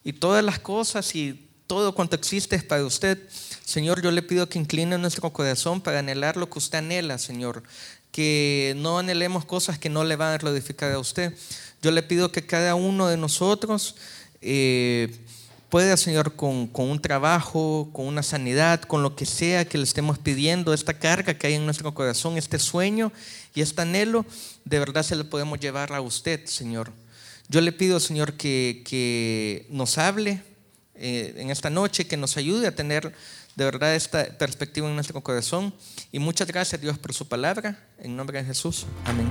y 0.02 0.14
todas 0.14 0.42
las 0.42 0.58
cosas 0.58 1.14
y 1.14 1.48
todo 1.68 1.94
cuanto 1.94 2.16
existe 2.16 2.56
es 2.56 2.64
para 2.64 2.84
usted. 2.84 3.16
Señor, 3.64 4.02
yo 4.02 4.10
le 4.10 4.22
pido 4.22 4.48
que 4.48 4.58
incline 4.58 4.98
nuestro 4.98 5.32
corazón 5.32 5.80
para 5.80 6.00
anhelar 6.00 6.36
lo 6.36 6.50
que 6.50 6.58
usted 6.58 6.78
anhela, 6.78 7.18
Señor. 7.18 7.62
Que 8.10 8.74
no 8.76 8.98
anhelemos 8.98 9.44
cosas 9.44 9.78
que 9.78 9.88
no 9.88 10.02
le 10.02 10.16
van 10.16 10.32
a 10.32 10.38
glorificar 10.38 10.90
a 10.90 10.98
usted. 10.98 11.32
Yo 11.80 11.92
le 11.92 12.02
pido 12.02 12.32
que 12.32 12.44
cada 12.44 12.74
uno 12.74 13.06
de 13.06 13.16
nosotros 13.16 13.94
eh, 14.46 15.10
pueda, 15.68 15.96
Señor, 15.96 16.36
con, 16.36 16.70
un 16.72 17.00
trabajo, 17.00 17.90
con 17.92 18.06
una 18.06 18.22
sanidad, 18.22 18.82
con 18.82 19.02
lo 19.02 19.16
que 19.16 19.26
sea 19.26 19.64
que 19.64 19.76
le 19.76 19.84
estemos 19.84 20.18
pidiendo, 20.18 20.72
esta 20.72 20.94
carga 20.94 21.34
que 21.34 21.48
hay 21.48 21.54
en 21.54 21.64
nuestro 21.64 21.92
corazón, 21.92 22.38
este 22.38 22.58
sueño 22.58 23.12
y 23.54 23.60
este 23.60 23.82
anhelo, 23.82 24.24
de 24.64 24.78
verdad 24.78 25.02
se 25.02 25.16
lo 25.16 25.28
podemos 25.28 25.58
llevar 25.58 25.92
a 25.92 26.00
usted, 26.00 26.46
Señor. 26.46 26.92
Yo 27.48 27.60
le 27.60 27.72
pido, 27.72 28.00
Señor, 28.00 28.34
que, 28.34 29.66
nos 29.68 29.98
hable 29.98 30.42
eh, 30.94 31.34
en 31.36 31.50
esta 31.50 31.70
noche, 31.70 32.06
que 32.06 32.16
nos 32.16 32.36
ayude 32.36 32.68
a 32.68 32.74
tener 32.74 33.12
de 33.56 33.64
verdad 33.64 33.94
esta 33.94 34.24
perspectiva 34.38 34.88
en 34.88 34.94
nuestro 34.94 35.20
corazón. 35.20 35.74
Y 36.12 36.18
muchas 36.20 36.46
gracias, 36.46 36.80
Dios, 36.80 36.98
por 36.98 37.12
su 37.12 37.26
palabra. 37.26 37.84
En 37.98 38.16
nombre 38.16 38.38
de 38.38 38.44
Jesús. 38.44 38.86
Amén. 39.04 39.30